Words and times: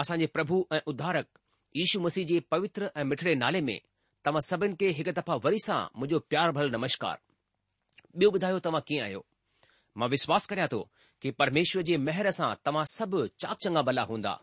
असांजे 0.00 0.26
प्रभु 0.34 0.62
ऐं 0.74 0.78
उध्धारक 0.86 1.24
यीशू 1.76 2.00
मसीह 2.00 2.24
जे 2.26 2.38
पवित्र 2.50 2.86
ऐं 2.96 3.04
मिठड़े 3.06 3.34
नाले 3.42 3.60
में 3.68 3.78
तव्हां 4.26 4.40
सभिनि 4.46 4.76
खे 4.80 4.88
हिकु 4.98 5.12
दफ़ा 5.20 5.34
वरी 5.44 5.58
सां 5.66 5.78
मुंहिंजो 5.98 6.18
प्यार 6.32 6.52
भल 6.58 6.70
नमस्कार 6.78 7.18
ॿियो 8.22 8.30
ॿुधायो 8.34 8.58
तव्हां 8.66 8.80
कीअं 8.88 9.04
आहियो 9.06 9.20
मां 10.00 10.08
विश्वास 10.14 10.46
करियां 10.50 10.68
थो 10.72 10.80
कि 11.22 11.30
परमेश्वर 11.42 11.82
जे 11.88 11.96
मेहर 12.08 12.30
सां 12.38 12.50
तव्हां 12.68 12.84
सभु 12.94 13.22
चाक 13.44 13.58
चङा 13.66 13.82
भला 13.88 14.02
हूंदा 14.10 14.34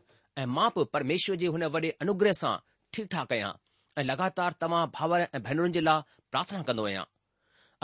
ऐं 0.42 0.46
मां 0.58 0.70
बि 0.78 0.86
परमेश्वर 0.98 1.36
जे 1.44 1.48
हुन 1.56 1.64
वॾे 1.76 1.90
अनुग्रह 2.06 2.36
सां 2.42 2.54
ठीक 2.98 3.08
ठाकु 3.16 3.36
आहियां 3.36 3.52
ऐं 3.98 4.04
लगातार 4.12 4.58
तव्हां 4.64 4.84
भाउर 4.98 5.22
ऐं 5.28 5.42
भेनरुनि 5.48 5.74
जे 5.78 5.82
लाइ 5.88 6.04
प्रार्थना 6.32 6.62
कंदो 6.72 6.86
आहियां 6.92 7.06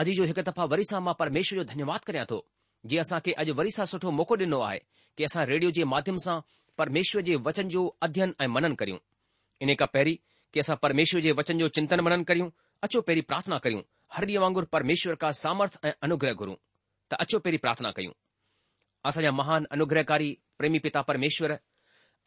अॼु 0.03 0.13
जो 0.21 0.29
हिकु 0.31 0.47
दफ़ा 0.51 0.69
वरी 0.75 0.87
सां 0.91 1.01
मां 1.07 1.15
परमेश्वर 1.23 1.61
जो 1.63 1.67
धन्यवाद 1.73 2.09
करियां 2.11 2.25
थो 2.33 2.39
जीअं 2.91 3.07
असां 3.07 3.19
खे 3.29 3.37
अॼु 3.45 3.57
वरी 3.61 3.71
सां 3.79 3.89
सुठो 3.95 4.15
मौको 4.19 4.41
ॾिनो 4.45 4.61
आहे 4.69 4.79
की 5.17 5.29
असां 5.31 5.45
रेडियो 5.53 5.71
जे 5.79 5.89
माध्यम 5.95 6.23
सां 6.27 6.39
परमेश्वर 6.77 7.21
जे 7.27 7.35
वचन 7.45 7.67
जो 7.73 7.81
अध्ययन 8.05 8.33
ऐं 8.41 8.47
मनन 8.55 8.73
करियूं 8.79 8.97
इन 9.65 9.73
खां 9.75 9.85
पहिरीं 9.93 10.15
कि 10.53 10.59
असां 10.59 10.75
परमेश्वर 10.81 11.21
जे 11.27 11.31
वचन 11.39 11.57
जो 11.59 11.67
चिंतन 11.77 11.99
मनन 12.07 12.23
करियूं 12.29 12.49
अचो 12.87 13.01
पहिरीं 13.07 13.21
प्रार्थना 13.29 13.57
करियूं 13.65 13.81
हर 14.15 14.25
ॾींहुं 14.27 14.41
वांगुरु 14.43 14.65
परमेश्वर 14.75 15.15
का 15.23 15.31
सामर्थ 15.43 15.77
ऐं 15.85 15.91
अनुग्रह 16.09 16.33
घुरूं 16.41 16.55
त 17.11 17.17
अचो 17.23 17.39
पहिरीं 17.45 17.59
प्रार्थना 17.63 17.91
कयूं 17.97 18.11
असांजा 19.09 19.31
महान 19.39 19.65
अनुग्रहकारी 19.77 20.29
प्रेमी 20.57 20.79
पिता 20.85 21.01
परमेश्वर 21.09 21.51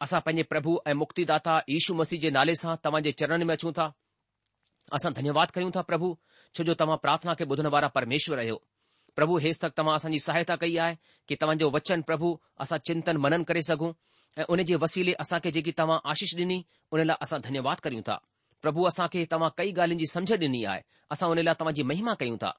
असां 0.05 0.19
पंहिंजे 0.25 0.43
प्रभु 0.51 0.71
ऐं 0.87 0.93
मुक्तिदाता 1.03 1.53
यीशू 1.71 1.93
मसीह 2.01 2.19
जे 2.21 2.29
नाले 2.37 2.55
सां 2.63 2.75
तव्हां 2.83 3.01
जे 3.07 3.43
में 3.49 3.53
अचूं 3.55 3.71
था 3.79 3.87
असां 4.99 5.13
धन्यवाद 5.21 5.51
कयूं 5.57 5.71
था 5.75 5.81
प्रभु 5.93 6.09
छो 6.57 6.63
जो 6.67 6.73
तव्हां 6.83 6.97
प्रार्थना 7.07 7.33
खे 7.39 7.47
ॿुधण 7.55 7.67
वारा 7.77 7.87
परमेश्वर 7.97 8.39
आहियो 8.43 8.61
प्रभु 9.15 9.37
हेसि 9.47 9.59
तक 9.65 9.73
तव्हां 9.77 9.95
असांजी 10.01 10.19
सहायता 10.29 10.55
कई 10.63 10.77
आहे 10.85 10.95
कि 11.27 11.35
तव्हांजो 11.41 11.69
वचन 11.75 12.01
प्रभु 12.11 12.29
असां 12.65 12.77
चिंतन 12.91 13.17
मनन 13.25 13.43
करे 13.49 13.61
सघूं 13.69 13.91
ऐं 14.39 14.43
उन 14.49 14.61
जे 14.65 14.75
वसीले 14.81 15.13
असांखे 15.19 15.51
जेकी 15.51 15.71
तव्हां 15.79 15.99
आशीष 16.09 16.35
ॾिनी 16.37 16.61
उन 16.91 16.99
लाइ 17.05 17.15
असां 17.23 17.39
धन्यवाद 17.43 17.77
कयूं 17.83 18.01
था 18.07 18.17
प्रभु 18.61 18.83
असां 18.87 19.07
खे 19.13 19.25
तव्हां 19.31 19.49
कई 19.57 19.71
ॻाल्हियुनि 19.73 19.99
जी 20.03 20.07
समझ 20.11 20.31
ॾिनी 20.31 20.63
आहे 20.65 20.81
असां 21.11 21.29
उन 21.31 21.37
लाइ 21.43 21.53
तव्हांजी 21.59 21.83
महिमा 21.91 22.13
कयूं 22.19 22.37
था 22.41 22.51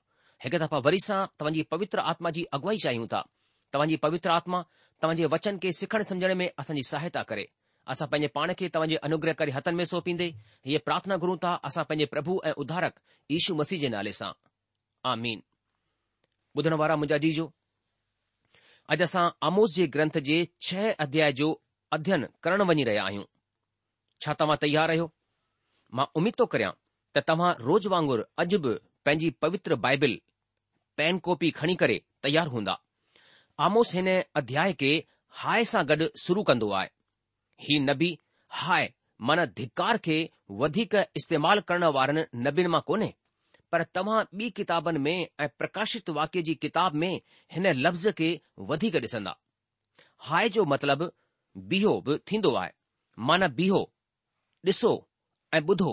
हिकु 0.45 0.59
दफ़ा 0.59 0.79
वरी 0.85 0.99
सां 1.07 1.21
तव्हांजी 1.41 1.63
पवित्र 1.71 1.99
आत्मा 2.13 2.31
जी 2.37 2.45
अॻुवाई 2.57 2.79
चाहियूं 2.85 3.07
था 3.13 3.23
तव्हांजी 3.75 3.97
पवित्र 4.05 4.31
आत्मा 4.31 4.63
तव्हांजे 5.03 5.27
वचन 5.33 5.57
खे 5.63 5.73
सिखण 5.81 6.03
सम्झण 6.11 6.33
में 6.41 6.49
असांजी 6.59 6.83
सहायता 6.89 7.23
करे 7.31 7.45
असां 7.95 8.09
पंहिंजे 8.09 8.29
पाण 8.35 8.53
खे 8.59 8.69
तव्हांजे 8.75 8.97
अनुग्रह 9.09 9.33
करे 9.39 9.51
हथनि 9.57 9.75
में 9.77 9.85
सौंपींदे 9.93 10.29
हीअ 10.67 10.79
प्रार्थना 10.85 11.17
घुरूं 11.25 11.37
था 11.45 11.55
असां 11.71 11.85
पंहिंजे 11.89 12.05
प्रभु 12.13 12.39
ऐं 12.45 12.53
उधारक 12.65 13.01
यू 13.31 13.55
मसीह 13.63 13.81
जे 13.85 13.89
नाले 13.97 14.13
सां 14.21 14.31
आ 15.09 15.15
अॼु 18.91 19.05
असां 19.05 19.25
आमोस 19.49 19.73
जे 19.75 19.85
ग्रंथ 19.97 20.17
जे 20.29 20.37
छह 20.69 20.87
अध्याय 21.05 21.33
जो 21.41 21.49
अध्ययन 21.97 22.25
करणु 22.47 22.65
वञी 22.71 22.85
रहिया 22.89 23.05
आहियूं 23.11 23.25
छा 24.25 24.35
तव्हां 24.41 24.57
तयार 24.65 24.91
आहियो 24.95 25.07
मां 25.99 26.07
उमीद 26.21 26.39
थो 26.41 26.47
करियां 26.55 26.73
त 27.17 27.23
तव्हां 27.29 27.51
रोज़ 27.69 27.87
वांगुरु 27.93 28.25
अॼु 28.45 28.59
बि 28.65 28.73
पंहिंजी 29.09 29.31
पवित्र 29.47 29.79
बाइबिल 29.87 30.17
पैन 31.03 31.19
कॉपी 31.29 31.51
खणी 31.61 31.77
करे 31.83 32.01
तयार 32.29 32.53
हूंदा 32.57 32.75
आमोस 33.69 33.95
हिन 33.99 34.11
अध्याय 34.43 34.77
खे 34.83 34.93
हाय 35.43 35.69
सां 35.75 35.85
गॾु 35.93 36.11
शुरू 36.27 36.43
कंदो 36.51 36.71
आहे 36.81 36.93
ही 37.69 37.79
नबी 37.89 38.11
हाय 38.63 38.93
मन 39.31 39.45
धिकार 39.63 40.03
खे 40.09 40.19
वधीक 40.65 40.95
इस्तेमालु 41.23 41.69
करण 41.71 41.89
वारनि 41.99 42.27
नबीनि 42.49 42.75
मां 42.77 42.83
कोन्हे 42.93 43.11
पर 43.73 43.83
तव्हां 43.97 44.17
ॿी 44.39 44.49
किताबनि 44.57 44.99
में 45.05 45.29
ऐं 45.45 45.49
प्रकाशित 45.59 46.11
वाक्य 46.19 46.41
जी 46.49 46.55
किताब 46.65 46.95
में 47.03 47.13
हिन 47.53 47.67
लफ़्ज़ 47.87 48.09
खे 48.19 48.29
वधीक 48.71 48.97
ॾिसंदा 49.01 49.35
हाय 50.29 50.49
जो 50.57 50.65
मतिलब 50.73 51.11
बीहो 51.73 51.95
बि 52.09 52.17
थींदो 52.33 52.55
आहे 52.63 52.71
माना 53.31 53.49
बीहो 53.61 53.81
ॾिसो 54.69 54.91
ऐं 55.55 55.61
ॿुधो 55.73 55.91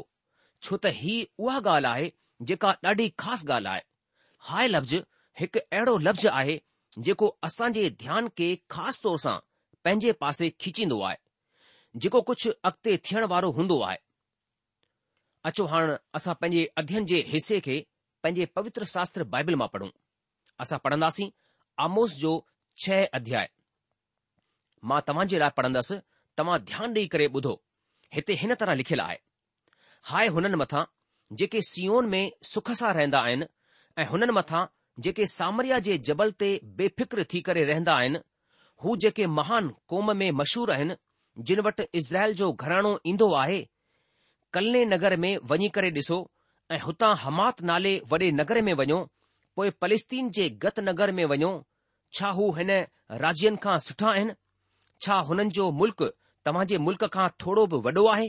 छो 0.63 0.77
त 0.85 0.91
ही 0.97 1.15
उहा 1.45 1.57
ॻाल्हि 1.65 1.91
आहे 1.93 2.11
जेका 2.51 2.73
ॾाढी 2.91 3.07
ख़ासि 3.23 3.47
ॻाल्हि 3.53 3.71
आहे 3.73 3.81
हाय 4.49 4.67
लफ़्ज़ 4.75 4.95
हिकु 5.43 5.59
अहिड़ो 5.63 5.97
लफ़्ज़ 6.09 6.27
आहे 6.41 6.59
जेको 7.07 7.27
असां 7.49 7.71
जे 7.79 7.87
ध्यान 8.03 8.27
खे 8.41 8.49
ख़ासि 8.75 8.99
तौर 9.07 9.17
सां 9.27 9.37
पंहिंजे 9.87 10.11
पासे 10.25 10.49
खीचींदो 10.65 11.01
आहे 11.11 11.99
जेको 12.03 12.21
कुझु 12.31 12.51
अॻिते 12.71 12.97
थियण 13.09 13.23
वारो 13.35 13.51
हूंदो 13.59 13.79
आहे 13.91 13.97
अचो 15.47 15.65
हाणे 15.71 15.93
असां 16.17 16.33
पंहिंजे 16.41 16.65
अध्ययन 16.79 17.05
जे 17.09 17.17
हिसे 17.27 17.59
खे 17.65 17.79
पंहिंजे 18.23 18.45
पवित्र 18.55 18.83
शास्त्र 18.93 19.23
बाइबल 19.33 19.55
मां 19.61 19.67
पढ़ूं 19.73 19.89
असां 20.65 20.79
पढ़ंदासीं 20.85 21.29
आमोस 21.83 22.15
जो 22.21 22.31
छह 22.85 23.05
अध्याय 23.19 23.47
मां 24.91 24.99
तव्हां 25.07 25.25
जे 25.33 25.39
लाइ 25.39 25.49
पढ़ंदसि 25.57 25.97
तव्हां 26.37 26.59
ध्यानु 26.71 26.93
ॾेई 26.99 27.07
करे 27.15 27.27
ॿुधो 27.37 27.53
हिते 28.15 28.33
हिन 28.41 28.53
तरह 28.61 28.73
लिखियलु 28.81 29.03
आहे 29.03 29.17
हाय 30.11 30.27
हुननि 30.35 30.55
मथां 30.63 30.83
जेके 31.39 31.61
सीओन 31.69 32.09
में 32.15 32.23
सुख 32.53 32.71
सां 32.81 32.93
रहंदा 32.99 33.19
आहिनि 33.29 33.45
ऐं 34.01 34.05
हुननि 34.11 34.35
मथां 34.39 34.65
जेके 35.05 35.25
सामरिया 35.37 35.79
जे 35.87 35.97
जबल 36.09 36.31
ते 36.43 36.49
बेफ़िक्र 36.79 37.23
थी 37.33 37.41
करे 37.49 37.63
रहंदा 37.73 37.95
आहिनि 38.03 38.19
हू 38.83 38.95
जेके 39.05 39.25
महान 39.39 39.67
क़ौम 39.93 40.15
में 40.21 40.29
मशहूर 40.41 40.71
आहिनि 40.77 40.95
जिन 41.51 41.59
वटि 41.69 41.83
इज़राइल 42.01 42.33
जो 42.43 42.51
घराणो 42.53 42.97
ईंदो 43.13 43.33
आहे 43.43 43.59
कल्ने 44.53 44.83
नगर 44.91 45.15
में 45.23 45.35
वञी 45.49 45.67
करे 45.75 45.89
ॾिसो 45.97 46.15
ऐं 46.75 46.79
हुतां 46.83 47.15
हमात 47.23 47.61
नाले 47.69 47.91
वॾे 48.11 48.29
नगर 48.37 48.61
में 48.67 48.73
वञो 48.81 48.97
पोइ 49.55 49.69
पलिस्तीन 49.81 50.29
जे 50.37 50.49
गत 50.63 50.79
नगर 50.89 51.11
में 51.17 51.23
वञो 51.31 51.51
छा 52.17 52.27
हू 52.37 52.49
हिन 52.57 52.71
राज्यनि 53.25 53.57
खां 53.65 53.77
सुठा 53.87 54.07
आहिनि 54.11 54.33
छा 55.03 55.15
हुननि 55.29 55.51
जो 55.57 55.69
मुल्क़ 55.81 56.03
तव्हां 56.49 56.65
जे 56.71 56.77
मुल्क़ 56.89 57.05
खां 57.17 57.27
थोरो 57.45 57.65
बि 57.73 57.81
वॾो 57.89 58.05
आहे 58.15 58.27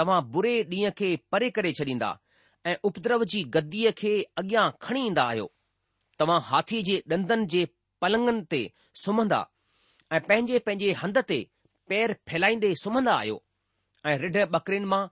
तव्हां 0.00 0.20
बुरे 0.36 0.52
ॾींहं 0.76 0.96
खे 1.00 1.10
परे 1.34 1.50
करे 1.58 1.72
छॾींदा 1.80 2.10
ऐं 2.72 2.76
उपद्रव 2.90 3.24
जी 3.34 3.42
गद्दीअ 3.58 3.92
खे 4.02 4.12
अॻियां 4.42 4.66
खणी 4.86 5.06
ईंदा 5.12 5.26
आहियो 5.32 5.50
तव्हां 6.22 6.40
हाथी 6.50 6.82
जे 6.90 7.02
ॾंदनि 7.16 7.46
जे 7.56 7.64
पलंगनि 8.04 8.44
ते 8.54 8.60
सुम्हंदा 9.04 9.42
ऐं 10.12 10.20
पंहिंजे 10.28 10.58
पंहिंजे 10.68 10.92
हंध 11.04 11.18
ते 11.32 11.40
पेर 11.92 12.12
फैलाईंदे 12.32 12.74
सुम्हंदा 12.84 13.14
आहियो 13.24 13.42
ऐं 14.12 14.18
रिढ 14.26 14.40
बकरियुनि 14.56 14.92
मां 14.94 15.02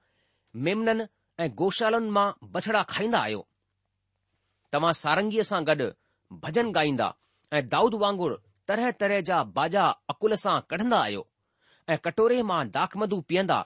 मेमननि 0.65 1.05
ऐं 1.43 1.49
गोशालनि 1.61 2.11
मां 2.17 2.29
बछड़ा 2.53 2.83
खाईंदा 2.93 3.19
आहियो 3.27 3.41
तव्हां 4.73 4.93
सारंगीअ 5.03 5.45
सां 5.51 5.61
गॾु 5.71 5.89
भॼन 6.45 6.69
ॻाईंदा 6.77 7.09
ऐं 7.59 7.63
दाऊद 7.75 7.95
वांगुरु 8.03 8.37
तरह 8.69 8.91
तरह 9.01 9.21
जा 9.31 9.43
बाजा 9.59 9.85
अकुल 10.15 10.35
सां 10.45 10.57
कढंदा 10.71 10.99
आहियो 11.09 11.27
ऐं 11.95 11.99
कटोरे 12.07 12.39
मां 12.53 12.61
डाकमद 12.79 13.15
पीअंदा 13.29 13.59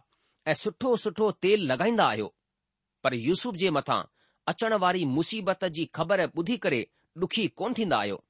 ऐं 0.50 0.54
सुठो 0.62 0.96
सुठो 1.04 1.31
तेल 1.46 1.66
लॻाईंदा 1.72 2.06
आहियो 2.14 2.28
पर 3.04 3.14
यूसुफ 3.26 3.54
जे 3.62 3.70
मथां 3.78 4.00
अचण 4.52 4.75
वारी 4.87 5.04
मुसीबत 5.16 5.64
जी 5.78 5.84
ख़बर 5.98 6.26
ॿुधी 6.42 6.56
करे 6.66 6.81
ॾुखी 7.25 7.46
कोन 7.60 7.75
थींदा 7.78 7.98
आहियो 8.04 8.22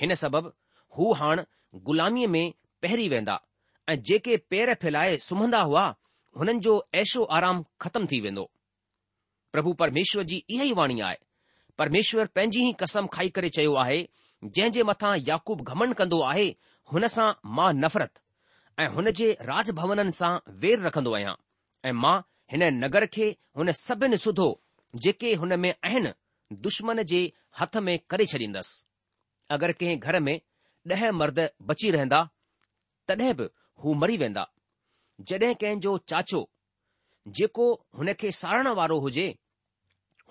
हिन 0.00 0.14
सबबि 0.24 0.50
हू 0.98 1.12
हाणे 1.20 1.44
ग़ुलामीअ 1.88 2.28
में 2.36 2.52
पहिरी 2.82 3.08
वेंदा 3.14 3.36
ऐं 3.92 3.96
जेके 4.10 4.36
पेर 4.52 4.72
फैलाए 4.82 5.16
सुम्हंदा 5.28 5.60
हुआ 5.70 5.84
हुननि 6.38 6.54
जो 6.66 6.72
ऐशो 7.00 7.22
आराम 7.36 7.64
ख़तम 7.82 8.06
थी 8.12 8.20
वेंदो 8.20 8.50
प्रभु 9.52 9.72
परमेश्वर 9.82 10.22
जी 10.30 10.36
इहा 10.54 10.64
ई 10.64 10.72
वाणी 10.78 11.00
आहे 11.08 11.16
परमेश्वर 11.78 12.26
पंहिंजी 12.34 12.60
ई 12.68 12.72
कसम 12.80 13.06
खाई 13.16 13.28
करे 13.36 13.48
चयो 13.56 13.74
आहे 13.82 13.98
जंहिं 14.44 14.70
जे 14.76 14.82
मथां 14.90 15.12
याकूब 15.28 15.60
घमण 15.74 15.92
कंदो 16.00 16.20
आहे 16.30 16.46
हुन 16.92 17.06
सां 17.16 17.28
मां 17.58 17.72
नफ़रत 17.84 18.20
ऐं 18.82 18.88
हुन 18.94 19.10
जे 19.20 19.28
राज 19.50 19.70
भवननि 19.80 20.12
सां 20.20 20.32
वेर 20.64 20.80
रखंदो 20.88 21.12
आहियां 21.18 21.34
ऐं 21.88 21.92
मां 22.04 22.16
हिन 22.52 22.64
नगर 22.84 23.06
खे 23.16 23.28
हुन 23.58 23.72
सभिनि 23.82 24.18
सुधो 24.26 24.48
जेके 25.04 25.34
हुन 25.42 25.58
में 25.66 25.72
आहिनि 25.74 26.12
दुश्मन 26.66 27.02
जे 27.14 27.20
हथ 27.60 27.76
में 27.86 27.98
करे 28.10 28.26
छॾींदसि 28.34 28.84
अगरि 29.56 29.72
कंहिं 29.82 29.98
घर 30.00 30.20
में 30.28 30.36
ॾह 30.92 31.02
मर्द 31.20 31.38
बची 31.68 31.90
रहंदा 31.94 32.18
तॾहिं 33.08 33.32
बि 33.36 33.44
हू 33.82 33.92
मरी 34.00 34.16
वेंदा 34.22 34.42
जडहिं 35.30 35.54
कंहिंजो 35.60 35.92
चाचो 36.12 36.38
जेको 37.38 37.66
हुन 37.98 38.12
खे 38.20 38.30
सारण 38.40 38.68
वारो 38.78 38.96
हुजे 39.06 39.26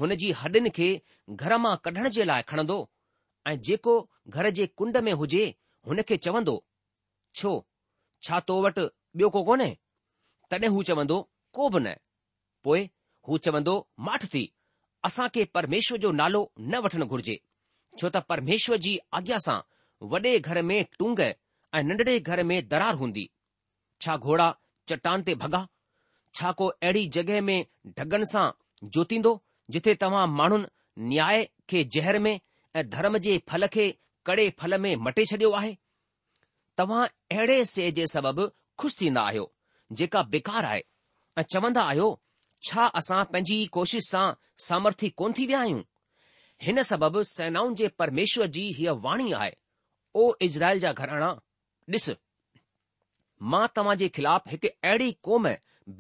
हुन 0.01 0.15
जी 0.23 0.31
हॾियुनि 0.39 0.69
खे 0.77 0.87
घर 1.35 1.57
मां 1.65 1.75
कढण 1.85 2.09
जे 2.17 2.23
लाइ 2.29 2.41
खणंदो 2.49 2.77
ऐं 3.51 3.55
जेको 3.67 3.93
घर 4.35 4.49
जे 4.57 4.67
कुंड 4.81 4.97
में 5.07 5.11
हुजे 5.21 5.43
हुन 5.87 6.01
खे 6.09 6.17
चवंदो 6.27 6.55
छो 7.41 7.51
छा 8.27 8.39
तो 8.49 8.57
वटि 8.65 8.81
ॿियो 9.21 9.29
को 9.35 9.43
कोन्हे 9.51 9.69
तॾहिं 10.51 10.69
हू 10.75 10.83
चवंदो 10.89 11.19
को 11.57 11.69
बि 11.75 11.79
न 11.85 11.95
पोइ 12.67 12.83
हू 13.27 13.37
चवंदो 13.47 13.75
माठ 14.07 14.25
थी 14.33 14.43
असां 15.09 15.27
खे 15.37 15.45
परमेश्वर 15.59 15.97
जो 16.05 16.11
नालो 16.19 16.41
न 16.59 16.81
वठणु 16.87 17.05
घुर्जे 17.13 17.37
छो 17.99 18.09
त 18.09 18.23
परमेश्वर 18.33 18.83
जी 18.87 18.97
आज्ञा 19.21 19.37
सां 19.47 19.57
वॾे 20.13 20.37
घर 20.39 20.61
में 20.69 20.79
टूंग 20.99 21.19
ऐं 21.29 21.83
नंढड़े 21.89 22.19
घर 22.19 22.43
में 22.51 22.57
दरार 22.75 22.95
हूंदी 23.03 23.25
छा 24.05 24.15
घोड़ा 24.29 24.47
चट्टान 24.91 25.21
ते 25.27 25.33
भगा 25.41 25.59
छा 26.37 26.51
को 26.59 26.67
अहिड़ी 26.71 27.03
जॻहि 27.15 27.39
में 27.49 27.59
ढगनि 27.97 28.25
सां 28.31 28.45
जोतींदो 28.95 29.33
जिथे 29.75 29.93
तव्हां 30.03 30.25
माण्हुनि 30.39 30.65
न्याय 31.11 31.45
खे 31.73 31.83
ज़हर 31.95 32.19
में 32.27 32.33
ऐं 32.81 32.89
धर्म 32.95 33.17
जे 33.27 33.35
फल 33.53 33.67
खे 33.75 33.85
कड़े 34.29 34.49
फल 34.63 34.77
में 34.85 34.95
मटे 35.07 35.25
छडि॒यो 35.31 35.51
आहे 35.59 35.75
तव्हां 36.81 37.05
अहिड़े 37.35 37.59
से 37.73 37.91
जे 37.99 38.07
सबबि 38.15 38.47
ख़ुशि 38.81 38.95
थींदा 39.01 39.21
आहियो 39.31 39.45
जेका 40.01 40.23
बेकार 40.35 40.65
आहे 40.71 40.81
ऐं 41.37 41.43
चवंदा 41.55 41.81
आहियो 41.93 42.09
छा 42.67 42.85
असां 43.01 43.23
पंहिंजी 43.33 43.59
कोशिश 43.77 44.09
सां 44.15 44.25
सामर्थी 44.67 45.09
कोन 45.21 45.33
थी 45.39 45.45
विया 45.51 45.61
आहियूं 45.67 45.81
हिन 46.67 46.81
सबबि 46.89 47.23
सेनाउनि 47.35 47.75
जे 47.83 47.87
परमेश्वर 48.03 48.47
जी 48.57 48.65
हीअ 48.79 48.93
वाणी 49.07 49.31
आहे 49.41 49.53
ओ 50.15 50.31
इज़राइल 50.49 50.79
जा 50.87 50.93
घराणा 51.03 51.31
ॾिस 51.95 52.03
मां 53.51 53.65
तव्हां 53.77 53.95
जे 54.01 54.07
ख़िलाफ़ 54.15 54.49
हिकु 54.51 54.67
अहिड़ी 54.87 55.11
क़ौम 55.27 55.47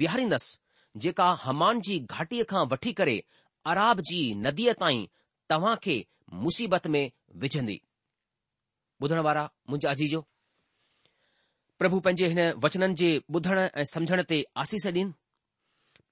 बीहारींदसि 0.01 0.99
जेका 1.05 1.25
हमान 1.45 1.79
जी 1.87 1.97
घाटीअ 2.17 2.43
खां 2.51 2.61
वठी 2.73 2.91
करे 2.99 3.15
अराब 3.71 3.99
जी 4.09 4.19
नदीअ 4.43 4.73
ताईं 4.83 5.01
तव्हां 5.53 5.75
खे 5.87 5.95
मुसीबत 6.43 6.87
में 6.95 7.03
विझंदी 7.45 7.79
ॿुधण 9.03 9.19
वारा 9.27 9.43
मुंहिंजा 9.69 9.89
अजीजो 9.97 10.21
प्रभु 11.81 11.99
पंहिंजे 12.07 12.27
हिन 12.33 12.39
वचननि 12.67 12.95
जे 13.03 13.09
ॿुधण 13.39 13.59
ऐं 13.65 13.85
समुझण 13.91 14.21
ते 14.31 14.39
आसीस 14.63 14.87
ॾीन 14.97 15.11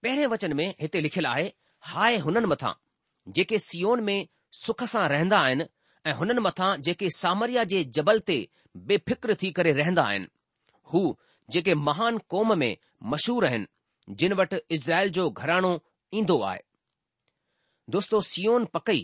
पहिरें 0.05 0.25
वचन 0.35 0.57
में 0.61 0.65
हिते 0.81 1.01
लिखियलु 1.07 1.29
आहे 1.33 1.45
हाय 1.93 2.17
हुननि 2.27 2.49
मथां 2.55 2.73
जेके 3.37 3.59
सीओन 3.69 4.03
में 4.11 4.17
सुख 4.65 4.83
सां 4.95 5.07
रहंदा 5.15 5.39
आहिनि 5.47 5.69
ऐं 6.09 6.13
हुननि 6.21 6.45
मथां 6.49 6.69
जेके 6.89 7.09
सामरिया 7.21 7.63
जे 7.75 7.83
जबल 7.99 8.19
ते 8.31 8.39
बेफ़िक्र 8.91 9.37
थी 9.43 9.51
करे 9.61 9.73
रहंदा 9.81 10.07
आहिनि 10.13 10.29
हू 10.93 11.01
जेके 11.51 11.73
महान 11.75 12.17
कौम 12.33 12.57
में 12.59 12.75
मशहूर 13.13 13.45
आहिनि 13.45 13.67
जिन 14.21 14.33
वटि 14.39 14.57
इज़राइल 14.75 15.09
जो 15.17 15.29
घराणो 15.31 15.79
ईंदो 16.19 16.39
आहे 16.49 16.59
दोस्तो 17.95 18.21
सियोन 18.31 18.65
पकई 18.73 19.01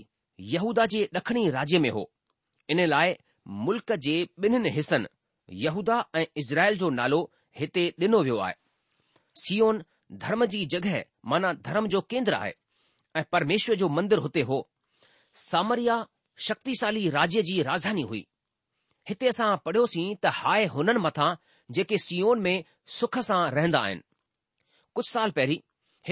यहूदा 0.53 0.85
जे 0.93 1.03
ॾखणी 1.15 1.49
राज्य 1.57 1.79
में 1.83 1.89
हो 1.97 2.09
इन 2.73 2.85
लाइ 2.87 3.15
मुल्क 3.67 3.91
जे 4.05 4.15
ॿिन्हिनि 4.45 4.69
हिसनि 4.77 5.55
यहूदा 5.65 5.97
ऐं 6.15 6.25
इज़राइल 6.43 6.77
जो 6.83 6.89
नालो 6.99 7.21
हिते 7.59 7.87
ॾिनो 8.01 8.19
वियो 8.27 8.37
आहे 8.47 8.55
सियोन 9.43 9.83
धर्म 10.23 10.45
जी 10.53 10.65
जॻहि 10.73 11.01
माना 11.31 11.53
धर्म 11.67 11.87
जो 11.95 12.01
केंद्र 12.13 12.33
आहे 12.41 12.53
ऐं 13.19 13.23
परमेश्वर 13.31 13.75
जो 13.83 13.89
मंदरु 13.97 14.21
हुते 14.25 14.41
हो 14.51 14.59
सामरिया 15.49 15.97
शक्तिशाली 16.47 17.09
राज्य 17.19 17.41
जी 17.49 17.61
राजधानी 17.71 18.01
हुई 18.11 18.25
हिते 19.09 19.27
असां 19.27 19.55
पढ़ियोसीं 19.65 20.07
त 20.23 20.33
हाय 20.41 20.65
हुननि 20.75 20.99
मथां 21.07 21.29
जेके 21.75 21.97
सीओन 21.97 22.39
में 22.41 22.63
सुख 22.99 23.17
सां 23.27 23.41
रहंदा 23.51 23.79
आहिनि 23.87 24.01
कुझु 24.97 25.09
साल 25.11 25.31
पहिरीं 25.39 25.57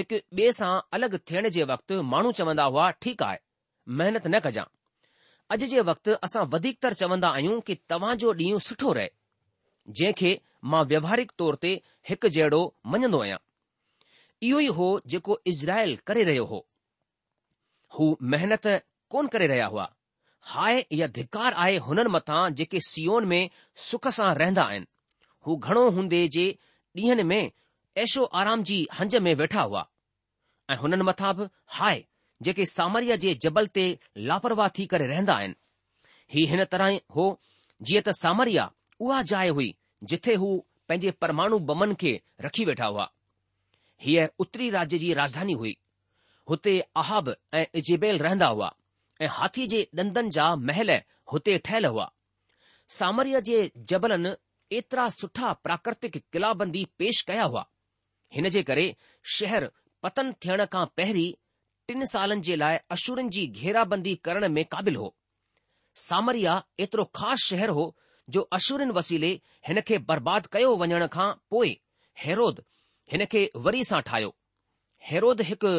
हिकु 0.00 0.16
ॿिए 0.40 0.50
सां 0.56 0.72
अलॻि 0.98 1.18
थियण 1.30 1.48
जे 1.56 1.64
वक़्तु 1.72 2.00
माण्हू 2.14 2.32
चवंदा 2.40 2.64
हुआ 2.72 2.90
ठीकु 3.04 3.24
आहे 3.28 3.38
महिनत 4.00 4.26
न 4.26 4.40
कजां 4.46 4.64
अॼु 5.56 5.68
जे 5.74 5.80
वक़्तु 5.90 6.16
असां 6.28 6.42
वधीकतर 6.54 6.94
चवंदा 7.02 7.28
आहियूं 7.38 7.60
कि 7.70 7.76
तव्हां 7.92 8.12
जो 8.24 8.32
ॾींहुं 8.42 8.60
सुठो 8.68 8.92
रहे 8.98 9.08
जंहिं 10.00 10.12
खे 10.20 10.32
मां 10.72 10.84
व्यवहारिक 10.94 11.32
तौर 11.42 11.58
ते 11.66 11.72
हिकु 12.10 12.30
जहिड़ो 12.38 12.60
मञंदो 12.96 13.20
आहियां 13.26 13.38
इहो 14.48 14.58
ई 14.66 14.74
हो 14.80 14.88
जेको 15.14 15.38
इज़राइल 15.54 15.96
करे 16.10 16.24
रहियो 16.30 16.44
हो 16.52 16.58
हू 17.98 18.08
महिनत 18.34 18.66
कोन 19.14 19.26
करे 19.36 19.46
रहिया 19.54 19.66
हुआ 19.76 19.88
हाय 20.54 20.84
या 21.02 21.06
धिकार 21.20 21.54
आहे 21.64 21.76
हुननि 21.88 22.10
मथां 22.18 22.42
जेके 22.62 22.80
सीओन 22.90 23.26
में 23.34 23.42
सुख 23.86 24.08
सां 24.18 24.34
रहंदा 24.42 24.62
आहिनि 24.72 24.86
हू 25.46 25.54
घणो 25.66 25.82
हूंदे 25.96 26.20
जे 26.36 26.44
ॾींहनि 26.98 27.22
में 27.30 27.44
ऐशो 28.02 28.24
आराम 28.38 28.62
जी 28.68 28.78
हंज 28.98 29.14
में 29.26 29.34
वेठा 29.40 29.62
हुआ 29.68 29.84
ऐं 30.72 30.76
हुननि 30.80 31.02
मथां 31.08 31.32
बि 31.40 31.44
हाय 31.76 32.04
जेके 32.46 32.64
सामरिया 32.70 33.16
जे 33.24 33.34
जबल 33.44 33.66
ते 33.76 33.84
लापरवाह 34.30 34.68
थी 34.78 34.86
करे 34.92 35.06
रहंदा 35.10 35.34
आहिनि 35.40 35.54
ही 36.34 36.44
हिन 36.52 36.64
तरह 36.72 36.98
हो 37.18 37.26
जीअं 37.88 38.02
त 38.08 38.14
सामरिया 38.22 38.64
उहा 39.06 39.20
जाइ 39.32 39.48
हुई 39.58 39.68
जिथे 40.12 40.34
हू 40.42 40.48
पंहिंजे 40.88 41.10
परमाणु 41.24 41.58
बमन 41.68 41.94
खे 42.00 42.12
रखी 42.46 42.64
वेठा 42.70 42.86
हुआ 42.94 43.06
हीअ 44.06 44.26
उत्तरी 44.44 44.68
राज्य 44.76 44.98
जी 45.04 45.12
राजधानी 45.20 45.52
हुई 45.62 45.76
हुते 46.50 46.74
आहाब 47.04 47.34
ऐं 47.60 47.64
इजेबेल 47.82 48.18
रहंदा 48.28 48.46
हुआ 48.56 48.72
ऐं 49.24 49.28
हाथी 49.38 49.66
जे 49.74 49.82
ॾंदनि 50.02 50.30
जा 50.38 50.48
महल 50.70 50.90
हुते 51.32 51.56
ठहियल 51.68 51.86
हुआ 51.94 52.08
सामरिया 52.96 53.40
जे 53.48 53.60
जबलनि 53.92 54.34
एतिरा 54.72 55.08
सुठा 55.14 55.52
प्राकृतिक 55.64 56.16
किलाबंदी 56.32 56.84
पेश 56.98 57.20
कया 57.28 57.44
हुआ 57.44 57.64
हिन 58.34 58.48
जे 58.54 58.62
करे 58.70 58.86
शहर 59.36 59.68
पतन 60.02 60.32
थियण 60.44 60.64
खां 60.72 60.84
पहिरीं 60.96 61.32
टिन 61.88 62.04
सालनि 62.12 62.40
जे 62.48 62.56
लाइ 62.62 62.78
अशुरनि 62.96 63.28
जी 63.36 63.46
घेराबंदी 63.60 64.14
करण 64.28 64.48
में 64.56 64.64
क़ाबिल 64.72 64.96
हो 65.02 65.14
सामरिया 66.06 66.56
एतिरो 66.86 67.04
ख़ासि 67.18 67.44
शहर 67.48 67.68
हो 67.78 67.84
जो 68.36 68.40
अशूरनि 68.58 68.92
वसीले 68.98 69.30
हिन 69.68 69.80
खे 69.90 69.98
बर्बाद 70.10 70.46
कयो 70.56 70.74
वञण 70.82 71.06
खां 71.18 71.28
पोइ 71.54 71.70
हैरोद 72.24 72.62
हिन 73.12 73.24
खे 73.36 73.44
वरी 73.68 73.84
सां 73.90 74.00
ठाहियो 74.10 74.34
हैरोद 75.10 75.40
हिकु 75.52 75.72